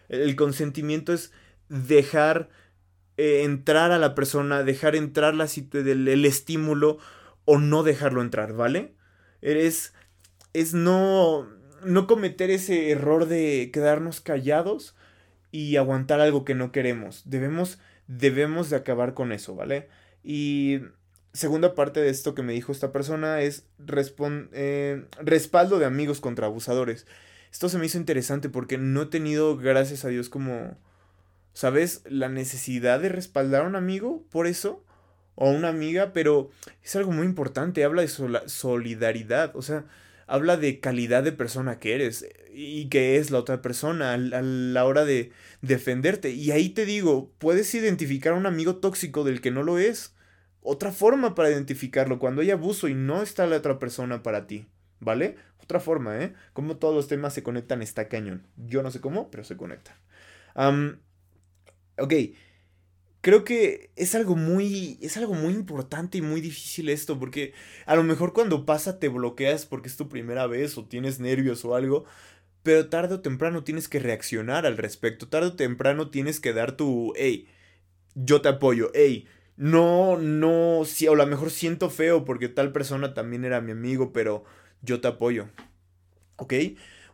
El 0.08 0.36
consentimiento 0.36 1.12
es 1.12 1.32
dejar 1.68 2.48
eh, 3.16 3.42
entrar 3.44 3.92
a 3.92 3.98
la 3.98 4.14
persona, 4.14 4.62
dejar 4.62 4.96
entrar 4.96 5.34
la 5.34 5.48
el, 5.72 6.08
el 6.08 6.24
estímulo 6.24 6.98
o 7.44 7.58
no 7.58 7.82
dejarlo 7.82 8.22
entrar, 8.22 8.52
¿vale? 8.52 8.94
Es, 9.40 9.94
es 10.52 10.74
no, 10.74 11.48
no 11.84 12.06
cometer 12.06 12.50
ese 12.50 12.90
error 12.90 13.26
de 13.26 13.70
quedarnos 13.72 14.20
callados 14.20 14.94
y 15.50 15.76
aguantar 15.76 16.20
algo 16.20 16.44
que 16.44 16.54
no 16.54 16.72
queremos. 16.72 17.22
Debemos, 17.24 17.78
debemos 18.06 18.70
de 18.70 18.76
acabar 18.76 19.14
con 19.14 19.32
eso, 19.32 19.54
¿vale? 19.54 19.88
Y 20.22 20.80
segunda 21.32 21.74
parte 21.74 22.00
de 22.00 22.10
esto 22.10 22.34
que 22.34 22.42
me 22.42 22.52
dijo 22.52 22.72
esta 22.72 22.92
persona 22.92 23.40
es 23.40 23.66
eh, 24.52 25.04
respaldo 25.22 25.78
de 25.78 25.86
amigos 25.86 26.20
contra 26.20 26.46
abusadores. 26.46 27.06
Esto 27.50 27.68
se 27.68 27.78
me 27.78 27.86
hizo 27.86 27.98
interesante 27.98 28.48
porque 28.48 28.76
no 28.78 29.02
he 29.02 29.06
tenido, 29.06 29.56
gracias 29.56 30.04
a 30.04 30.08
Dios, 30.08 30.28
como, 30.28 30.76
¿sabes? 31.54 32.02
La 32.08 32.28
necesidad 32.28 33.00
de 33.00 33.08
respaldar 33.08 33.62
a 33.62 33.66
un 33.66 33.76
amigo 33.76 34.24
por 34.30 34.46
eso. 34.46 34.84
O 35.40 35.46
a 35.48 35.52
una 35.52 35.68
amiga, 35.68 36.12
pero 36.12 36.50
es 36.82 36.96
algo 36.96 37.12
muy 37.12 37.24
importante. 37.24 37.84
Habla 37.84 38.02
de 38.02 38.08
solidaridad. 38.48 39.54
O 39.54 39.62
sea, 39.62 39.84
habla 40.28 40.56
de 40.56 40.78
calidad 40.78 41.24
de 41.24 41.32
persona 41.32 41.80
que 41.80 41.94
eres 41.94 42.28
y 42.52 42.88
que 42.88 43.16
es 43.16 43.30
la 43.30 43.38
otra 43.38 43.62
persona 43.62 44.12
a, 44.12 44.18
la 44.18 44.84
hora 44.84 45.04
de 45.04 45.32
defenderte. 45.62 46.30
Y 46.30 46.52
ahí 46.52 46.68
te 46.68 46.84
digo, 46.84 47.32
puedes 47.38 47.74
identificar 47.74 48.34
a 48.34 48.36
un 48.36 48.46
amigo 48.46 48.76
tóxico 48.76 49.24
del 49.24 49.40
que 49.40 49.50
no 49.50 49.62
lo 49.62 49.78
es. 49.78 50.14
Otra 50.60 50.92
forma 50.92 51.34
para 51.34 51.50
identificarlo, 51.50 52.18
cuando 52.18 52.42
hay 52.42 52.50
abuso 52.50 52.88
y 52.88 52.94
no 52.94 53.22
está 53.22 53.46
la 53.46 53.56
otra 53.56 53.78
persona 53.78 54.22
para 54.22 54.46
ti, 54.46 54.66
¿vale? 55.00 55.36
Otra 55.62 55.80
forma, 55.80 56.22
¿eh? 56.22 56.34
Como 56.52 56.76
todos 56.76 56.94
los 56.94 57.08
temas 57.08 57.32
se 57.32 57.42
conectan 57.42 57.80
está 57.80 58.08
cañón. 58.08 58.46
Yo 58.56 58.82
no 58.82 58.90
sé 58.90 59.00
cómo, 59.00 59.30
pero 59.30 59.44
se 59.44 59.56
conectan. 59.56 59.96
ok, 61.98 62.12
creo 63.28 63.44
que 63.44 63.90
es 63.94 64.14
algo 64.14 64.36
muy 64.36 64.98
es 65.02 65.18
algo 65.18 65.34
muy 65.34 65.52
importante 65.52 66.16
y 66.16 66.22
muy 66.22 66.40
difícil 66.40 66.88
esto 66.88 67.18
porque 67.18 67.52
a 67.84 67.94
lo 67.94 68.02
mejor 68.02 68.32
cuando 68.32 68.64
pasa 68.64 68.98
te 68.98 69.08
bloqueas 69.08 69.66
porque 69.66 69.88
es 69.88 69.98
tu 69.98 70.08
primera 70.08 70.46
vez 70.46 70.78
o 70.78 70.86
tienes 70.86 71.20
nervios 71.20 71.62
o 71.66 71.74
algo 71.74 72.06
pero 72.62 72.88
tarde 72.88 73.16
o 73.16 73.20
temprano 73.20 73.64
tienes 73.64 73.86
que 73.86 73.98
reaccionar 73.98 74.64
al 74.64 74.78
respecto 74.78 75.28
tarde 75.28 75.48
o 75.48 75.56
temprano 75.56 76.08
tienes 76.08 76.40
que 76.40 76.54
dar 76.54 76.72
tu 76.72 77.12
hey 77.16 77.46
yo 78.14 78.40
te 78.40 78.48
apoyo 78.48 78.90
hey 78.94 79.26
no 79.56 80.16
no 80.16 80.86
si 80.86 81.06
o 81.06 81.12
a 81.12 81.16
lo 81.16 81.26
mejor 81.26 81.50
siento 81.50 81.90
feo 81.90 82.24
porque 82.24 82.48
tal 82.48 82.72
persona 82.72 83.12
también 83.12 83.44
era 83.44 83.60
mi 83.60 83.72
amigo 83.72 84.10
pero 84.10 84.44
yo 84.80 85.02
te 85.02 85.08
apoyo 85.08 85.50
¿Ok? 86.36 86.54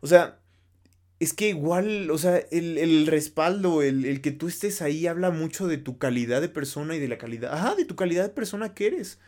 O 0.00 0.06
sea, 0.06 0.38
es 1.20 1.32
que 1.32 1.48
igual, 1.48 2.10
o 2.10 2.18
sea, 2.18 2.38
el, 2.50 3.06
respaldo, 3.06 3.82
el, 3.82 4.20
que 4.20 4.32
tú 4.32 4.48
estés 4.48 4.82
ahí 4.82 5.06
habla 5.06 5.30
mucho 5.30 5.66
de 5.66 5.78
tu 5.78 5.98
calidad 5.98 6.40
de 6.40 6.48
persona 6.48 6.96
y 6.96 6.98
de 6.98 7.08
la 7.08 7.18
calidad, 7.18 7.54
ajá, 7.54 7.74
de 7.76 7.84
tu 7.84 7.96
calidad 7.96 8.24
de 8.24 8.30
persona 8.30 8.74
que 8.74 8.88
eres. 8.88 9.18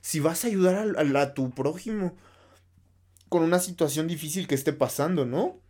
Si 0.00 0.20
vas 0.20 0.44
a 0.44 0.48
ayudar 0.48 0.96
a, 0.96 1.20
a 1.20 1.34
tu 1.34 1.50
prójimo 1.50 2.16
con 3.28 3.42
una 3.42 3.58
situación 3.58 4.06
difícil 4.08 4.46
que 4.46 4.54
esté 4.54 4.72
pasando, 4.72 5.26
¿no? 5.26 5.60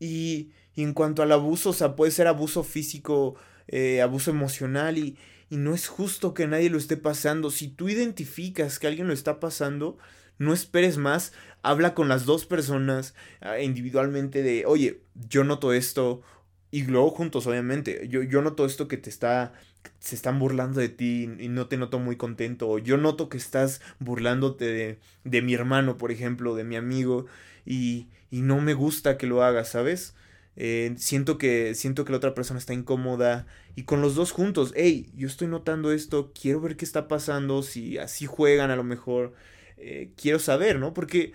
Y, 0.00 0.50
en 0.74 0.94
cuanto 0.94 1.22
al 1.22 1.32
abuso, 1.32 1.70
o 1.70 1.74
sea, 1.74 1.96
puede 1.96 2.12
ser 2.12 2.26
abuso 2.26 2.64
físico, 2.64 3.34
eh, 3.68 4.00
abuso 4.00 4.30
emocional 4.30 4.96
y, 4.96 5.18
y 5.50 5.56
no 5.56 5.74
es 5.74 5.86
justo 5.86 6.32
que 6.32 6.46
nadie 6.46 6.70
lo 6.70 6.78
esté 6.78 6.96
pasando. 6.96 7.50
Si 7.50 7.68
tú 7.68 7.90
identificas 7.90 8.78
que 8.78 8.86
alguien 8.86 9.06
lo 9.06 9.12
está 9.12 9.38
pasando, 9.38 9.98
no 10.38 10.54
esperes 10.54 10.96
más, 10.96 11.32
habla 11.62 11.94
con 11.94 12.08
las 12.08 12.24
dos 12.24 12.46
personas 12.46 13.14
ah, 13.40 13.60
individualmente 13.60 14.42
de, 14.42 14.64
oye, 14.66 15.02
yo 15.28 15.44
noto 15.44 15.72
esto, 15.72 16.22
y 16.70 16.84
luego 16.84 17.10
juntos, 17.10 17.46
obviamente, 17.46 18.08
yo, 18.08 18.22
yo 18.22 18.42
noto 18.42 18.64
esto 18.64 18.88
que 18.88 18.96
te 18.96 19.10
está, 19.10 19.52
se 20.00 20.14
están 20.14 20.38
burlando 20.38 20.80
de 20.80 20.88
ti 20.88 21.30
y 21.38 21.48
no 21.48 21.66
te 21.68 21.76
noto 21.76 21.98
muy 21.98 22.16
contento, 22.16 22.68
o 22.68 22.78
yo 22.78 22.96
noto 22.96 23.28
que 23.28 23.36
estás 23.36 23.80
burlándote 23.98 24.64
de, 24.66 24.98
de 25.24 25.42
mi 25.42 25.54
hermano, 25.54 25.98
por 25.98 26.10
ejemplo, 26.12 26.54
de 26.54 26.64
mi 26.64 26.76
amigo, 26.76 27.26
y, 27.66 28.08
y 28.30 28.40
no 28.42 28.60
me 28.60 28.74
gusta 28.74 29.18
que 29.18 29.26
lo 29.26 29.42
hagas, 29.42 29.68
¿sabes? 29.70 30.14
Eh, 30.56 30.94
siento 30.98 31.38
que 31.38 31.74
siento 31.74 32.04
que 32.04 32.12
la 32.12 32.18
otra 32.18 32.34
persona 32.34 32.58
está 32.58 32.74
incómoda 32.74 33.46
y 33.74 33.84
con 33.84 34.02
los 34.02 34.14
dos 34.14 34.32
juntos, 34.32 34.72
hey, 34.76 35.10
yo 35.16 35.26
estoy 35.26 35.48
notando 35.48 35.92
esto, 35.92 36.32
quiero 36.38 36.60
ver 36.60 36.76
qué 36.76 36.84
está 36.84 37.08
pasando, 37.08 37.62
si 37.62 37.96
así 37.98 38.26
juegan 38.26 38.70
a 38.70 38.76
lo 38.76 38.84
mejor, 38.84 39.32
eh, 39.78 40.10
quiero 40.16 40.38
saber, 40.38 40.78
¿no? 40.78 40.92
Porque 40.94 41.32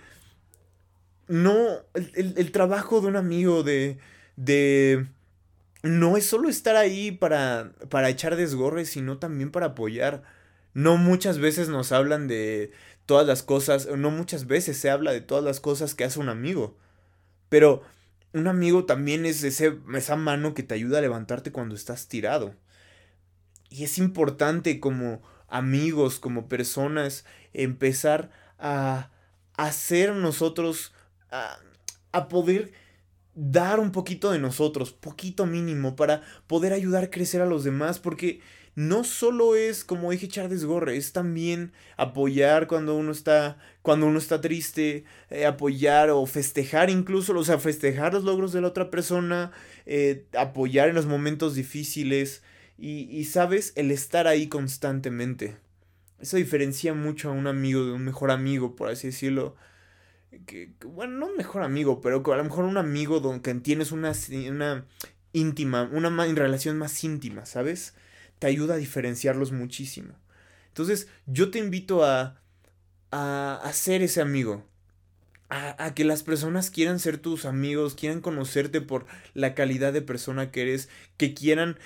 no, 1.28 1.68
el, 2.14 2.52
trabajo 2.52 3.00
de 3.00 3.06
un 3.08 3.16
amigo 3.16 3.62
de, 3.62 3.98
de, 4.36 5.06
no 5.82 6.16
es 6.16 6.26
solo 6.26 6.48
estar 6.48 6.76
ahí 6.76 7.12
para, 7.12 7.72
para 7.90 8.08
echar 8.08 8.36
desgorres, 8.36 8.90
sino 8.90 9.18
también 9.18 9.50
para 9.50 9.66
apoyar. 9.66 10.22
No 10.74 10.96
muchas 10.96 11.38
veces 11.38 11.68
nos 11.68 11.92
hablan 11.92 12.28
de 12.28 12.72
todas 13.06 13.26
las 13.26 13.42
cosas, 13.42 13.88
no 13.96 14.10
muchas 14.10 14.46
veces 14.46 14.76
se 14.76 14.90
habla 14.90 15.12
de 15.12 15.20
todas 15.20 15.44
las 15.44 15.60
cosas 15.60 15.94
que 15.94 16.04
hace 16.04 16.20
un 16.20 16.28
amigo, 16.28 16.76
pero 17.48 17.82
un 18.32 18.46
amigo 18.46 18.84
también 18.84 19.26
es 19.26 19.42
ese, 19.42 19.78
esa 19.94 20.16
mano 20.16 20.54
que 20.54 20.62
te 20.62 20.74
ayuda 20.74 20.98
a 20.98 21.02
levantarte 21.02 21.52
cuando 21.52 21.74
estás 21.74 22.08
tirado. 22.08 22.54
Y 23.70 23.84
es 23.84 23.98
importante 23.98 24.80
como 24.80 25.22
amigos, 25.48 26.18
como 26.18 26.48
personas, 26.48 27.24
empezar 27.52 28.30
a 28.58 29.10
hacer 29.56 30.14
nosotros, 30.14 30.92
a, 31.30 32.28
poder 32.28 32.72
dar 33.34 33.78
un 33.80 33.92
poquito 33.92 34.30
de 34.30 34.38
nosotros, 34.38 34.92
poquito 34.92 35.46
mínimo, 35.46 35.96
para 35.96 36.22
poder 36.46 36.72
ayudar 36.72 37.04
a 37.04 37.10
crecer 37.10 37.40
a 37.40 37.46
los 37.46 37.64
demás, 37.64 37.98
porque 37.98 38.40
no 38.74 39.04
solo 39.04 39.56
es, 39.56 39.84
como 39.84 40.10
dije, 40.10 40.26
echar 40.26 40.48
desgorre, 40.48 40.96
es 40.96 41.12
también 41.12 41.72
apoyar 41.96 42.66
cuando 42.66 42.96
uno 42.96 43.12
está, 43.12 43.58
cuando 43.82 44.06
uno 44.06 44.18
está 44.18 44.40
triste, 44.40 45.04
eh, 45.30 45.46
apoyar 45.46 46.10
o 46.10 46.24
festejar 46.26 46.90
incluso, 46.90 47.36
o 47.36 47.44
sea, 47.44 47.58
festejar 47.58 48.14
los 48.14 48.24
logros 48.24 48.52
de 48.52 48.60
la 48.60 48.68
otra 48.68 48.90
persona, 48.90 49.52
eh, 49.86 50.26
apoyar 50.36 50.88
en 50.88 50.94
los 50.94 51.06
momentos 51.06 51.54
difíciles 51.54 52.42
y, 52.76 53.02
y, 53.10 53.24
sabes, 53.24 53.72
el 53.74 53.90
estar 53.90 54.28
ahí 54.28 54.48
constantemente. 54.48 55.56
Eso 56.20 56.36
diferencia 56.36 56.94
mucho 56.94 57.30
a 57.30 57.32
un 57.32 57.46
amigo 57.46 57.84
de 57.84 57.92
un 57.92 58.04
mejor 58.04 58.30
amigo, 58.30 58.76
por 58.76 58.88
así 58.90 59.08
decirlo. 59.08 59.56
Que, 60.46 60.72
bueno, 60.84 61.18
no 61.18 61.26
un 61.26 61.36
mejor 61.36 61.62
amigo, 61.62 62.00
pero 62.00 62.22
a 62.32 62.36
lo 62.36 62.44
mejor 62.44 62.64
un 62.64 62.76
amigo 62.76 63.20
donde 63.20 63.54
tienes 63.56 63.92
una, 63.92 64.12
una 64.50 64.86
íntima, 65.32 65.88
una 65.92 66.10
relación 66.26 66.78
más 66.78 67.02
íntima, 67.02 67.46
¿sabes? 67.46 67.94
te 68.38 68.46
ayuda 68.46 68.74
a 68.74 68.78
diferenciarlos 68.78 69.52
muchísimo. 69.52 70.14
Entonces, 70.68 71.08
yo 71.26 71.50
te 71.50 71.58
invito 71.58 72.04
a, 72.04 72.40
a, 73.10 73.70
ser 73.72 74.02
ese 74.02 74.20
amigo. 74.20 74.64
A, 75.48 75.82
a, 75.82 75.94
que 75.94 76.04
las 76.04 76.22
personas 76.22 76.70
quieran 76.70 76.98
ser 76.98 77.18
tus 77.18 77.44
amigos, 77.44 77.94
quieran 77.94 78.20
conocerte 78.20 78.80
por 78.80 79.06
la 79.34 79.54
calidad 79.54 79.92
de 79.92 80.02
persona 80.02 80.50
que 80.50 80.62
eres, 80.62 80.88
que 81.16 81.34
quieran 81.34 81.78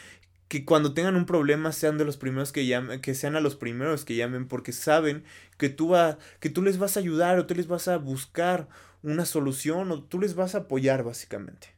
que 0.53 0.67
cuando 0.67 0.93
tengan 0.93 1.17
un 1.17 1.25
problema 1.25 1.73
sean 1.73 1.97
de 1.97 2.05
los 2.05 2.19
primeros 2.19 2.53
que 2.53 2.67
llamen, 2.67 3.01
que 3.01 3.15
sean 3.15 3.37
a 3.37 3.41
los 3.41 3.57
primeros 3.57 4.05
que 4.05 4.17
llamen, 4.17 4.47
porque 4.49 4.73
saben 4.73 5.25
que 5.57 5.71
tú, 5.71 5.89
va, 5.89 6.19
que 6.41 6.51
tú 6.51 6.61
les 6.61 6.77
vas 6.77 6.99
a 6.99 7.01
ayudar 7.01 7.39
o 7.39 7.47
tú 7.47 7.55
les 7.55 7.69
vas 7.69 7.89
a 7.89 7.97
buscar 7.97 8.69
una 9.03 9.25
solución 9.25 9.91
o 9.91 10.03
tú 10.03 10.21
les 10.21 10.35
vas 10.35 10.55
a 10.55 10.59
apoyar 10.59 11.05
básicamente. 11.05 11.69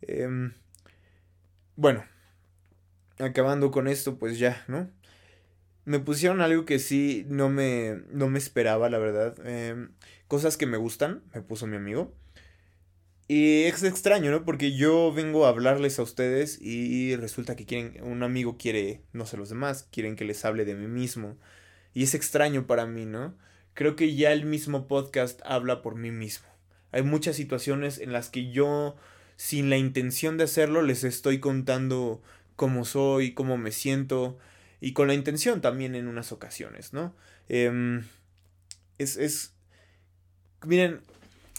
Em, 0.00 0.52
bueno, 1.76 2.02
acabando 3.20 3.70
con 3.70 3.86
esto, 3.86 4.18
pues 4.18 4.36
ya, 4.40 4.64
¿no? 4.66 4.90
Me 5.84 6.00
pusieron 6.00 6.40
algo 6.40 6.64
que 6.64 6.80
sí 6.80 7.24
no 7.28 7.48
me, 7.48 8.02
no 8.10 8.28
me 8.28 8.40
esperaba, 8.40 8.90
la 8.90 8.98
verdad. 8.98 9.36
Em, 9.46 9.90
cosas 10.26 10.56
que 10.56 10.66
me 10.66 10.76
gustan, 10.76 11.22
me 11.32 11.40
puso 11.40 11.68
mi 11.68 11.76
amigo. 11.76 12.12
Y 13.28 13.64
es 13.64 13.82
extraño, 13.82 14.30
¿no? 14.30 14.44
Porque 14.46 14.74
yo 14.74 15.12
vengo 15.12 15.44
a 15.44 15.50
hablarles 15.50 15.98
a 15.98 16.02
ustedes 16.02 16.58
y 16.62 17.14
resulta 17.16 17.56
que 17.56 17.66
quieren, 17.66 18.02
un 18.02 18.22
amigo 18.22 18.56
quiere, 18.56 19.02
no 19.12 19.26
sé 19.26 19.36
los 19.36 19.50
demás, 19.50 19.86
quieren 19.92 20.16
que 20.16 20.24
les 20.24 20.46
hable 20.46 20.64
de 20.64 20.74
mí 20.74 20.86
mismo. 20.86 21.36
Y 21.92 22.04
es 22.04 22.14
extraño 22.14 22.66
para 22.66 22.86
mí, 22.86 23.04
¿no? 23.04 23.36
Creo 23.74 23.96
que 23.96 24.14
ya 24.14 24.32
el 24.32 24.46
mismo 24.46 24.88
podcast 24.88 25.40
habla 25.44 25.82
por 25.82 25.94
mí 25.94 26.10
mismo. 26.10 26.48
Hay 26.90 27.02
muchas 27.02 27.36
situaciones 27.36 27.98
en 27.98 28.14
las 28.14 28.30
que 28.30 28.50
yo, 28.50 28.96
sin 29.36 29.68
la 29.68 29.76
intención 29.76 30.38
de 30.38 30.44
hacerlo, 30.44 30.80
les 30.80 31.04
estoy 31.04 31.38
contando 31.38 32.22
cómo 32.56 32.86
soy, 32.86 33.34
cómo 33.34 33.58
me 33.58 33.72
siento 33.72 34.38
y 34.80 34.92
con 34.92 35.06
la 35.08 35.14
intención 35.14 35.60
también 35.60 35.94
en 35.94 36.08
unas 36.08 36.32
ocasiones, 36.32 36.92
¿no? 36.92 37.14
Em, 37.48 38.04
es, 38.98 39.16
es, 39.16 39.54
miren, 40.64 41.00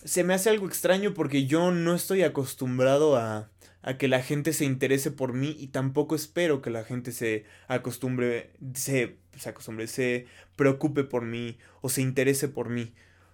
se 0.04 0.24
me 0.24 0.34
hace 0.34 0.50
algo 0.50 0.68
extraño 0.68 1.14
porque 1.14 1.46
yo 1.46 1.72
no 1.72 1.94
estoy 1.96 2.24
acostumbrado 2.24 3.18
a, 3.18 3.50
a 3.82 3.98
que 3.98 4.08
la 4.08 4.22
gente 4.22 4.54
se 4.54 4.66
interese 4.66 5.12
por 5.12 5.34
mí 5.34 5.56
y 5.60 5.68
tampoco 5.68 6.16
espero 6.16 6.62
que 6.62 6.70
la 6.70 6.84
gente 6.84 7.12
se 7.12 7.46
acostumbre, 7.68 8.52
se, 8.74 9.18
se 9.38 9.50
acostumbre, 9.50 9.88
se 9.88 10.28
preocupe 10.56 11.04
por 11.04 11.24
mí 11.24 11.58
o 11.82 11.90
se 11.90 12.02
interese 12.02 12.48
por 12.48 12.70
mí. 12.70 12.94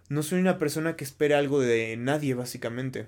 No 0.09 0.23
soy 0.23 0.39
una 0.39 0.57
persona 0.57 0.95
que 0.95 1.03
espere 1.03 1.35
algo 1.35 1.59
de 1.59 1.95
nadie, 1.97 2.33
básicamente 2.33 3.07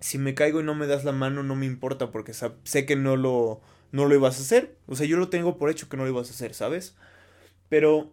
si 0.00 0.18
me 0.18 0.34
caigo 0.34 0.60
y 0.60 0.64
no 0.64 0.74
me 0.74 0.86
das 0.86 1.04
la 1.04 1.12
mano, 1.12 1.42
no 1.42 1.56
me 1.56 1.66
importa 1.66 2.10
porque 2.10 2.32
sé 2.32 2.86
que 2.86 2.96
no 2.96 3.16
lo, 3.16 3.60
no 3.92 4.06
lo 4.06 4.14
ibas 4.14 4.38
a 4.38 4.42
hacer. 4.42 4.76
O 4.86 4.94
sea, 4.94 5.06
yo 5.06 5.16
lo 5.16 5.28
tengo 5.28 5.58
por 5.58 5.70
hecho 5.70 5.88
que 5.88 5.96
no 5.96 6.04
lo 6.04 6.10
ibas 6.10 6.28
a 6.28 6.32
hacer, 6.32 6.54
¿sabes? 6.54 6.96
Pero 7.68 8.12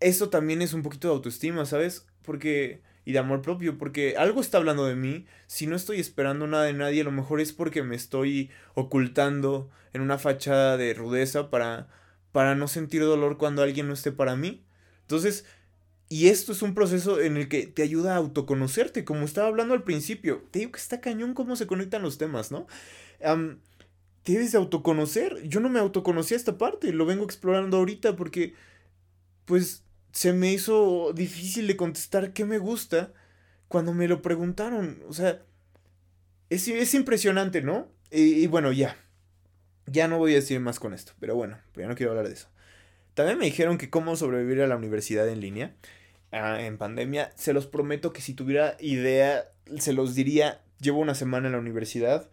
eso 0.00 0.30
también 0.30 0.62
es 0.62 0.74
un 0.74 0.82
poquito 0.82 1.08
de 1.08 1.14
autoestima, 1.14 1.64
¿sabes? 1.66 2.06
Porque 2.22 2.82
y 3.04 3.12
de 3.12 3.18
amor 3.20 3.40
propio, 3.40 3.78
porque 3.78 4.16
algo 4.18 4.40
está 4.40 4.58
hablando 4.58 4.84
de 4.84 4.94
mí. 4.94 5.26
Si 5.46 5.66
no 5.66 5.76
estoy 5.76 5.98
esperando 5.98 6.46
nada 6.46 6.64
de 6.64 6.74
nadie, 6.74 7.00
a 7.00 7.04
lo 7.04 7.10
mejor 7.10 7.40
es 7.40 7.54
porque 7.54 7.82
me 7.82 7.96
estoy 7.96 8.50
ocultando 8.74 9.70
en 9.94 10.02
una 10.02 10.18
fachada 10.18 10.76
de 10.76 10.92
rudeza 10.92 11.48
para 11.50 11.88
para 12.32 12.54
no 12.54 12.68
sentir 12.68 13.02
dolor 13.02 13.38
cuando 13.38 13.62
alguien 13.62 13.88
no 13.88 13.94
esté 13.94 14.12
para 14.12 14.36
mí. 14.36 14.62
Entonces, 15.02 15.44
y 16.08 16.28
esto 16.28 16.52
es 16.52 16.62
un 16.62 16.74
proceso 16.74 17.20
en 17.20 17.36
el 17.36 17.48
que 17.48 17.66
te 17.66 17.82
ayuda 17.82 18.14
a 18.14 18.18
autoconocerte, 18.18 19.04
como 19.04 19.24
estaba 19.24 19.48
hablando 19.48 19.74
al 19.74 19.84
principio. 19.84 20.44
Te 20.50 20.60
digo 20.60 20.72
que 20.72 20.78
está 20.78 21.00
cañón 21.00 21.34
cómo 21.34 21.56
se 21.56 21.66
conectan 21.66 22.02
los 22.02 22.18
temas, 22.18 22.50
¿no? 22.50 22.66
Um, 23.20 23.58
te 24.22 24.32
debes 24.32 24.52
de 24.52 24.58
autoconocer. 24.58 25.42
Yo 25.48 25.60
no 25.60 25.68
me 25.68 25.80
autoconocía 25.80 26.36
esta 26.36 26.58
parte, 26.58 26.92
lo 26.92 27.06
vengo 27.06 27.24
explorando 27.24 27.78
ahorita 27.78 28.16
porque, 28.16 28.54
pues, 29.44 29.84
se 30.18 30.32
me 30.32 30.52
hizo 30.52 31.12
difícil 31.12 31.68
de 31.68 31.76
contestar 31.76 32.32
qué 32.32 32.44
me 32.44 32.58
gusta 32.58 33.12
cuando 33.68 33.94
me 33.94 34.08
lo 34.08 34.20
preguntaron. 34.20 35.00
O 35.08 35.12
sea, 35.12 35.42
es, 36.50 36.66
es 36.66 36.92
impresionante, 36.94 37.62
¿no? 37.62 37.86
Y, 38.10 38.44
bueno, 38.48 38.72
ya. 38.72 38.96
Ya 39.86 40.08
no 40.08 40.18
voy 40.18 40.32
a 40.32 40.34
decir 40.34 40.58
más 40.58 40.80
con 40.80 40.92
esto, 40.92 41.12
pero 41.20 41.36
bueno, 41.36 41.60
ya 41.76 41.86
no 41.86 41.94
quiero 41.94 42.10
hablar 42.10 42.26
de 42.26 42.34
eso. 42.34 42.48
También 43.14 43.38
me 43.38 43.44
dijeron 43.44 43.78
que 43.78 43.90
cómo 43.90 44.16
sobrevivir 44.16 44.60
a 44.60 44.66
la 44.66 44.74
universidad 44.74 45.28
en 45.28 45.38
línea. 45.38 45.76
Ah, 46.32 46.62
en 46.62 46.78
pandemia. 46.78 47.30
Se 47.36 47.52
los 47.52 47.68
prometo 47.68 48.12
que 48.12 48.20
si 48.20 48.34
tuviera 48.34 48.76
idea, 48.80 49.44
se 49.78 49.92
los 49.92 50.16
diría. 50.16 50.62
Llevo 50.80 50.98
una 50.98 51.14
semana 51.14 51.46
en 51.46 51.52
la 51.52 51.60
universidad. 51.60 52.28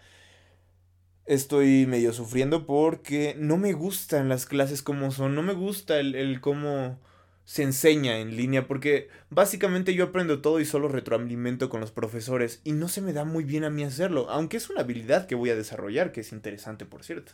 Estoy 1.27 1.85
medio 1.85 2.13
sufriendo 2.13 2.65
porque 2.65 3.35
no 3.37 3.57
me 3.57 3.73
gustan 3.73 4.27
las 4.27 4.47
clases 4.47 4.81
como 4.81 5.11
son. 5.11 5.35
No 5.35 5.43
me 5.43 5.53
gusta 5.53 5.99
el, 5.99 6.15
el 6.15 6.41
cómo 6.41 6.99
se 7.45 7.61
enseña 7.63 8.17
en 8.17 8.35
línea 8.35 8.67
porque 8.67 9.07
básicamente 9.29 9.93
yo 9.93 10.05
aprendo 10.05 10.41
todo 10.41 10.59
y 10.59 10.65
solo 10.65 10.87
retroalimento 10.87 11.69
con 11.69 11.79
los 11.79 11.91
profesores 11.91 12.59
y 12.63 12.73
no 12.73 12.87
se 12.87 13.01
me 13.01 13.13
da 13.13 13.23
muy 13.23 13.43
bien 13.43 13.63
a 13.63 13.69
mí 13.69 13.83
hacerlo, 13.83 14.27
aunque 14.29 14.57
es 14.57 14.69
una 14.69 14.81
habilidad 14.81 15.27
que 15.27 15.35
voy 15.35 15.51
a 15.51 15.55
desarrollar, 15.55 16.11
que 16.11 16.21
es 16.21 16.31
interesante 16.31 16.85
por 16.85 17.03
cierto. 17.03 17.33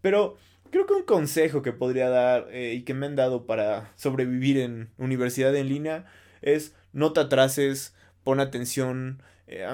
Pero 0.00 0.36
creo 0.70 0.86
que 0.86 0.94
un 0.94 1.02
consejo 1.02 1.62
que 1.62 1.72
podría 1.72 2.08
dar 2.08 2.48
eh, 2.50 2.74
y 2.74 2.82
que 2.82 2.94
me 2.94 3.06
han 3.06 3.16
dado 3.16 3.44
para 3.44 3.92
sobrevivir 3.96 4.58
en 4.58 4.90
universidad 4.98 5.54
en 5.56 5.68
línea 5.68 6.06
es 6.40 6.74
no 6.92 7.12
te 7.12 7.20
atrases, 7.20 7.94
pon 8.22 8.38
atención, 8.38 9.20
eh, 9.48 9.66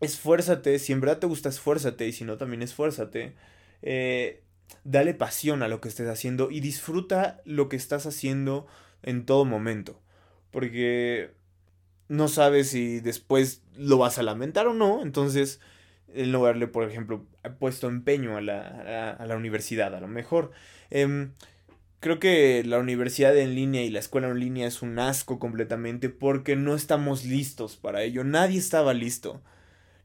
esfuérzate, 0.00 0.78
si 0.78 0.92
en 0.92 1.00
verdad 1.00 1.18
te 1.18 1.26
gusta, 1.26 1.48
esfuérzate, 1.48 2.06
y 2.06 2.12
si 2.12 2.24
no, 2.24 2.36
también 2.36 2.62
esfuérzate. 2.62 3.34
Eh, 3.82 4.42
dale 4.84 5.14
pasión 5.14 5.62
a 5.62 5.68
lo 5.68 5.80
que 5.80 5.88
estés 5.88 6.08
haciendo 6.08 6.50
y 6.50 6.60
disfruta 6.60 7.40
lo 7.44 7.68
que 7.68 7.76
estás 7.76 8.06
haciendo 8.06 8.66
en 9.02 9.24
todo 9.26 9.44
momento. 9.44 10.00
Porque 10.50 11.32
no 12.08 12.28
sabes 12.28 12.70
si 12.70 13.00
después 13.00 13.62
lo 13.76 13.98
vas 13.98 14.18
a 14.18 14.22
lamentar 14.22 14.66
o 14.66 14.74
no, 14.74 15.02
entonces 15.02 15.60
en 16.14 16.32
lugar 16.32 16.58
de, 16.58 16.66
por 16.66 16.88
ejemplo, 16.88 17.24
puesto 17.58 17.88
empeño 17.88 18.36
a 18.36 18.40
la, 18.40 19.12
a, 19.12 19.26
la 19.26 19.36
universidad, 19.36 19.94
a 19.94 20.00
lo 20.00 20.08
mejor. 20.08 20.50
Em, 20.90 21.32
creo 22.00 22.18
que 22.18 22.64
la 22.64 22.78
universidad 22.78 23.36
en 23.36 23.54
línea 23.54 23.82
y 23.82 23.90
la 23.90 24.00
escuela 24.00 24.28
en 24.28 24.40
línea 24.40 24.66
es 24.66 24.82
un 24.82 24.98
asco 24.98 25.38
completamente 25.38 26.08
porque 26.08 26.56
no 26.56 26.74
estamos 26.74 27.24
listos 27.24 27.76
para 27.76 28.02
ello. 28.02 28.24
Nadie 28.24 28.58
estaba 28.58 28.92
listo. 28.94 29.40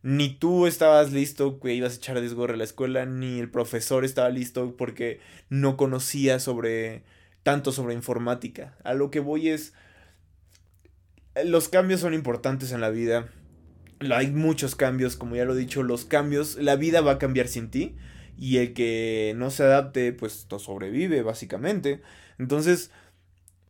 Ni 0.05 0.29
tú 0.29 0.67
estabas 0.67 1.11
listo 1.11 1.59
que 1.59 1.73
ibas 1.73 1.93
a 1.93 1.95
echar 1.95 2.17
a 2.17 2.21
desgorre 2.21 2.53
a 2.53 2.57
la 2.57 2.63
escuela, 2.63 3.07
ni 3.07 3.39
el 3.39 3.49
profesor 3.49 4.05
estaba 4.05 4.29
listo 4.29 4.77
porque 4.77 5.19
no 5.49 5.77
conocía 5.77 6.37
sobre 6.37 7.01
tanto 7.41 7.71
sobre 7.71 7.95
informática. 7.95 8.77
A 8.83 8.93
lo 8.93 9.09
que 9.09 9.19
voy 9.19 9.49
es 9.49 9.73
los 11.43 11.69
cambios 11.69 12.01
son 12.01 12.13
importantes 12.13 12.71
en 12.71 12.81
la 12.81 12.91
vida. 12.91 13.29
Hay 14.11 14.29
muchos 14.29 14.75
cambios, 14.75 15.15
como 15.15 15.37
ya 15.37 15.43
lo 15.43 15.55
he 15.55 15.57
dicho, 15.57 15.81
los 15.81 16.05
cambios, 16.05 16.57
la 16.57 16.75
vida 16.75 17.01
va 17.01 17.13
a 17.13 17.17
cambiar 17.17 17.47
sin 17.47 17.71
ti 17.71 17.95
y 18.37 18.57
el 18.57 18.75
que 18.75 19.33
no 19.35 19.49
se 19.49 19.63
adapte, 19.63 20.13
pues 20.13 20.45
no 20.51 20.59
sobrevive, 20.59 21.23
básicamente. 21.23 22.03
Entonces, 22.37 22.91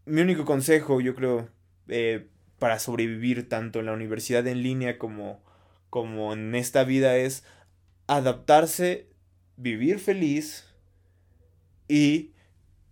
mi 0.06 0.20
único 0.20 0.44
consejo, 0.44 1.00
yo 1.00 1.16
creo, 1.16 1.48
eh, 1.88 2.28
para 2.60 2.78
sobrevivir 2.80 3.48
tanto 3.48 3.80
en 3.80 3.86
la 3.86 3.94
universidad 3.94 4.46
en 4.48 4.64
línea 4.64 4.98
como, 4.98 5.45
como 5.90 6.34
en 6.34 6.56
esta 6.56 6.84
vida 6.84 7.18
es 7.18 7.44
adaptarse, 8.08 9.10
vivir 9.58 10.00
feliz 10.00 10.66
y 11.88 12.34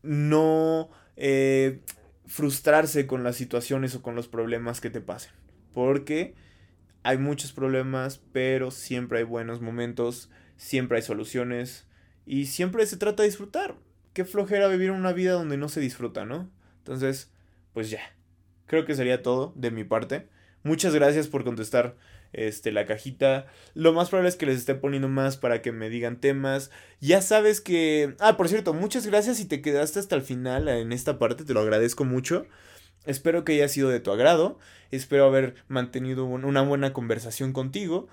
no 0.01 0.89
eh, 1.15 1.81
frustrarse 2.25 3.07
con 3.07 3.23
las 3.23 3.35
situaciones 3.35 3.95
o 3.95 4.01
con 4.01 4.15
los 4.15 4.27
problemas 4.27 4.81
que 4.81 4.89
te 4.89 5.01
pasen. 5.01 5.31
Porque 5.73 6.35
hay 7.03 7.17
muchos 7.17 7.51
problemas, 7.51 8.21
pero 8.31 8.71
siempre 8.71 9.19
hay 9.19 9.25
buenos 9.25 9.61
momentos 9.61 10.29
siempre 10.57 10.97
hay 10.97 11.03
soluciones 11.03 11.87
y 12.25 12.45
siempre 12.45 12.85
se 12.85 12.97
trata 12.97 13.23
de 13.23 13.29
disfrutar. 13.29 13.75
Qué 14.13 14.25
flojera 14.25 14.67
vivir 14.67 14.91
una 14.91 15.13
vida 15.13 15.33
donde 15.33 15.57
no 15.57 15.69
se 15.69 15.81
disfruta, 15.81 16.25
¿no? 16.25 16.49
Entonces, 16.77 17.31
pues 17.73 17.89
ya. 17.89 18.01
Creo 18.65 18.85
que 18.85 18.95
sería 18.95 19.21
todo 19.21 19.53
de 19.55 19.71
mi 19.71 19.83
parte. 19.83 20.29
Muchas 20.63 20.95
gracias 20.95 21.27
por 21.27 21.43
contestar 21.43 21.97
este, 22.34 22.71
la 22.71 22.86
cajita. 22.86 23.45
Lo 23.73 23.93
más 23.93 24.09
probable 24.09 24.29
es 24.29 24.36
que 24.36 24.45
les 24.45 24.57
esté 24.57 24.75
poniendo 24.75 25.07
más 25.07 25.38
para 25.38 25.61
que 25.61 25.71
me 25.71 25.89
digan 25.89 26.19
temas. 26.19 26.71
Ya 26.99 27.21
sabes 27.21 27.61
que... 27.61 28.15
Ah, 28.19 28.36
por 28.36 28.49
cierto, 28.49 28.73
muchas 28.73 29.07
gracias 29.07 29.38
si 29.38 29.45
te 29.45 29.61
quedaste 29.61 29.99
hasta 29.99 30.15
el 30.15 30.21
final 30.21 30.67
en 30.67 30.91
esta 30.91 31.19
parte. 31.19 31.45
Te 31.45 31.53
lo 31.53 31.61
agradezco 31.61 32.03
mucho. 32.03 32.45
Espero 33.05 33.45
que 33.45 33.53
haya 33.53 33.67
sido 33.69 33.89
de 33.89 33.99
tu 33.99 34.11
agrado. 34.11 34.59
Espero 34.91 35.25
haber 35.25 35.55
mantenido 35.67 36.25
una 36.25 36.61
buena 36.61 36.93
conversación 36.93 37.53
contigo. 37.53 38.07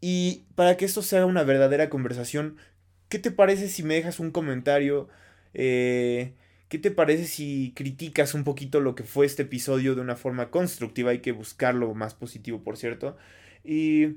Y 0.00 0.44
para 0.54 0.76
que 0.76 0.84
esto 0.84 1.02
sea 1.02 1.26
una 1.26 1.42
verdadera 1.42 1.90
conversación, 1.90 2.56
¿qué 3.08 3.18
te 3.18 3.30
parece 3.30 3.68
si 3.68 3.82
me 3.82 3.94
dejas 3.94 4.20
un 4.20 4.30
comentario? 4.30 5.08
Eh, 5.54 6.34
¿Qué 6.68 6.78
te 6.78 6.90
parece 6.90 7.24
si 7.24 7.72
criticas 7.74 8.34
un 8.34 8.44
poquito 8.44 8.80
lo 8.80 8.94
que 8.94 9.02
fue 9.02 9.24
este 9.26 9.42
episodio 9.42 9.94
de 9.94 10.02
una 10.02 10.16
forma 10.16 10.50
constructiva? 10.50 11.10
Hay 11.10 11.20
que 11.20 11.32
buscarlo 11.32 11.94
más 11.94 12.14
positivo, 12.14 12.62
por 12.62 12.76
cierto. 12.76 13.16
Y 13.64 14.16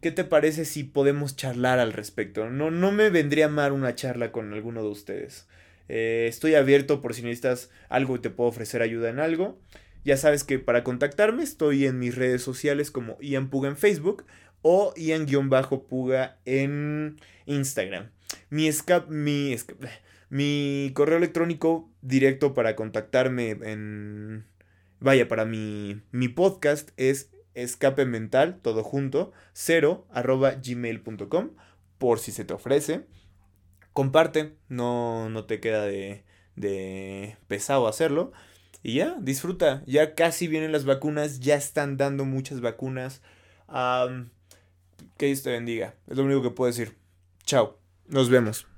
¿qué 0.00 0.10
te 0.10 0.24
parece 0.24 0.64
si 0.64 0.84
podemos 0.84 1.36
charlar 1.36 1.78
al 1.78 1.92
respecto? 1.92 2.50
No, 2.50 2.70
no 2.70 2.92
me 2.92 3.10
vendría 3.10 3.48
mal 3.48 3.72
una 3.72 3.94
charla 3.94 4.32
con 4.32 4.52
alguno 4.52 4.82
de 4.82 4.88
ustedes. 4.88 5.48
Eh, 5.88 6.26
estoy 6.28 6.54
abierto 6.54 7.00
por 7.00 7.14
si 7.14 7.22
necesitas 7.22 7.70
algo 7.88 8.16
y 8.16 8.20
te 8.20 8.30
puedo 8.30 8.48
ofrecer 8.50 8.82
ayuda 8.82 9.10
en 9.10 9.18
algo. 9.18 9.58
Ya 10.04 10.16
sabes 10.16 10.44
que 10.44 10.58
para 10.58 10.84
contactarme 10.84 11.42
estoy 11.42 11.86
en 11.86 11.98
mis 11.98 12.14
redes 12.14 12.42
sociales 12.42 12.90
como 12.90 13.18
Ian 13.20 13.48
Puga 13.48 13.68
en 13.68 13.76
Facebook 13.76 14.24
o 14.60 14.94
Ian-Puga 14.96 16.38
en 16.46 17.16
Instagram. 17.46 18.10
Mi, 18.50 18.70
mi, 19.08 19.56
mi 20.30 20.90
correo 20.94 21.18
electrónico 21.18 21.90
directo 22.00 22.54
para 22.54 22.74
contactarme 22.74 23.50
en... 23.50 24.46
Vaya, 25.00 25.28
para 25.28 25.44
mi, 25.44 26.00
mi 26.12 26.28
podcast 26.28 26.90
es 26.96 27.30
escape 27.54 28.04
mental, 28.04 28.60
todo 28.62 28.82
junto, 28.82 29.32
0 29.52 30.06
arroba 30.10 30.52
gmail.com, 30.52 31.50
por 31.98 32.18
si 32.18 32.32
se 32.32 32.44
te 32.44 32.54
ofrece. 32.54 33.06
Comparte, 33.92 34.56
no, 34.68 35.28
no 35.30 35.44
te 35.44 35.60
queda 35.60 35.84
de, 35.84 36.24
de 36.56 37.36
pesado 37.48 37.86
hacerlo. 37.88 38.32
Y 38.82 38.94
ya, 38.96 39.16
disfruta. 39.20 39.82
Ya 39.86 40.14
casi 40.14 40.46
vienen 40.46 40.72
las 40.72 40.84
vacunas, 40.84 41.40
ya 41.40 41.54
están 41.54 41.96
dando 41.96 42.24
muchas 42.24 42.60
vacunas. 42.60 43.22
Que 45.16 45.26
Dios 45.26 45.42
te 45.42 45.50
bendiga. 45.50 45.94
Es 46.06 46.16
lo 46.16 46.24
único 46.24 46.42
que 46.42 46.50
puedo 46.50 46.70
decir. 46.70 46.96
Chao. 47.44 47.78
Nos 48.08 48.28
vemos. 48.28 48.66